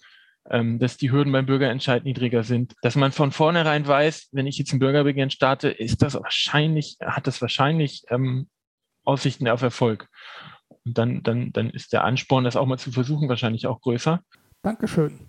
dass 0.50 0.96
die 0.96 1.12
Hürden 1.12 1.32
beim 1.32 1.46
Bürgerentscheid 1.46 2.04
niedriger 2.04 2.42
sind, 2.42 2.74
dass 2.82 2.96
man 2.96 3.12
von 3.12 3.30
vornherein 3.30 3.86
weiß, 3.86 4.30
wenn 4.32 4.46
ich 4.46 4.58
jetzt 4.58 4.72
ein 4.72 4.80
Bürgerbegehren 4.80 5.30
starte, 5.30 5.68
ist 5.68 6.02
das 6.02 6.14
wahrscheinlich, 6.14 6.96
hat 7.00 7.26
das 7.26 7.40
wahrscheinlich 7.40 8.02
ähm, 8.08 8.48
Aussichten 9.04 9.48
auf 9.48 9.62
Erfolg. 9.62 10.08
Und 10.84 10.98
dann, 10.98 11.22
dann, 11.22 11.52
dann 11.52 11.70
ist 11.70 11.92
der 11.92 12.04
Ansporn, 12.04 12.44
das 12.44 12.56
auch 12.56 12.66
mal 12.66 12.78
zu 12.78 12.90
versuchen, 12.90 13.28
wahrscheinlich 13.28 13.66
auch 13.66 13.80
größer. 13.80 14.22
Dankeschön. 14.62 15.28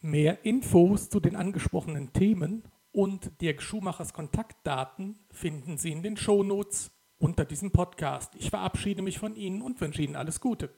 Mehr 0.00 0.44
Infos 0.44 1.08
zu 1.08 1.18
den 1.18 1.34
angesprochenen 1.34 2.12
Themen 2.12 2.64
und 2.92 3.40
Dirk 3.40 3.62
Schumachers 3.62 4.12
Kontaktdaten 4.12 5.18
finden 5.30 5.78
Sie 5.78 5.90
in 5.92 6.02
den 6.02 6.16
Shownotes 6.16 6.92
unter 7.18 7.44
diesem 7.44 7.70
Podcast. 7.70 8.34
Ich 8.38 8.50
verabschiede 8.50 9.02
mich 9.02 9.18
von 9.18 9.36
Ihnen 9.36 9.62
und 9.62 9.80
wünsche 9.80 10.02
Ihnen 10.02 10.16
alles 10.16 10.40
Gute. 10.40 10.70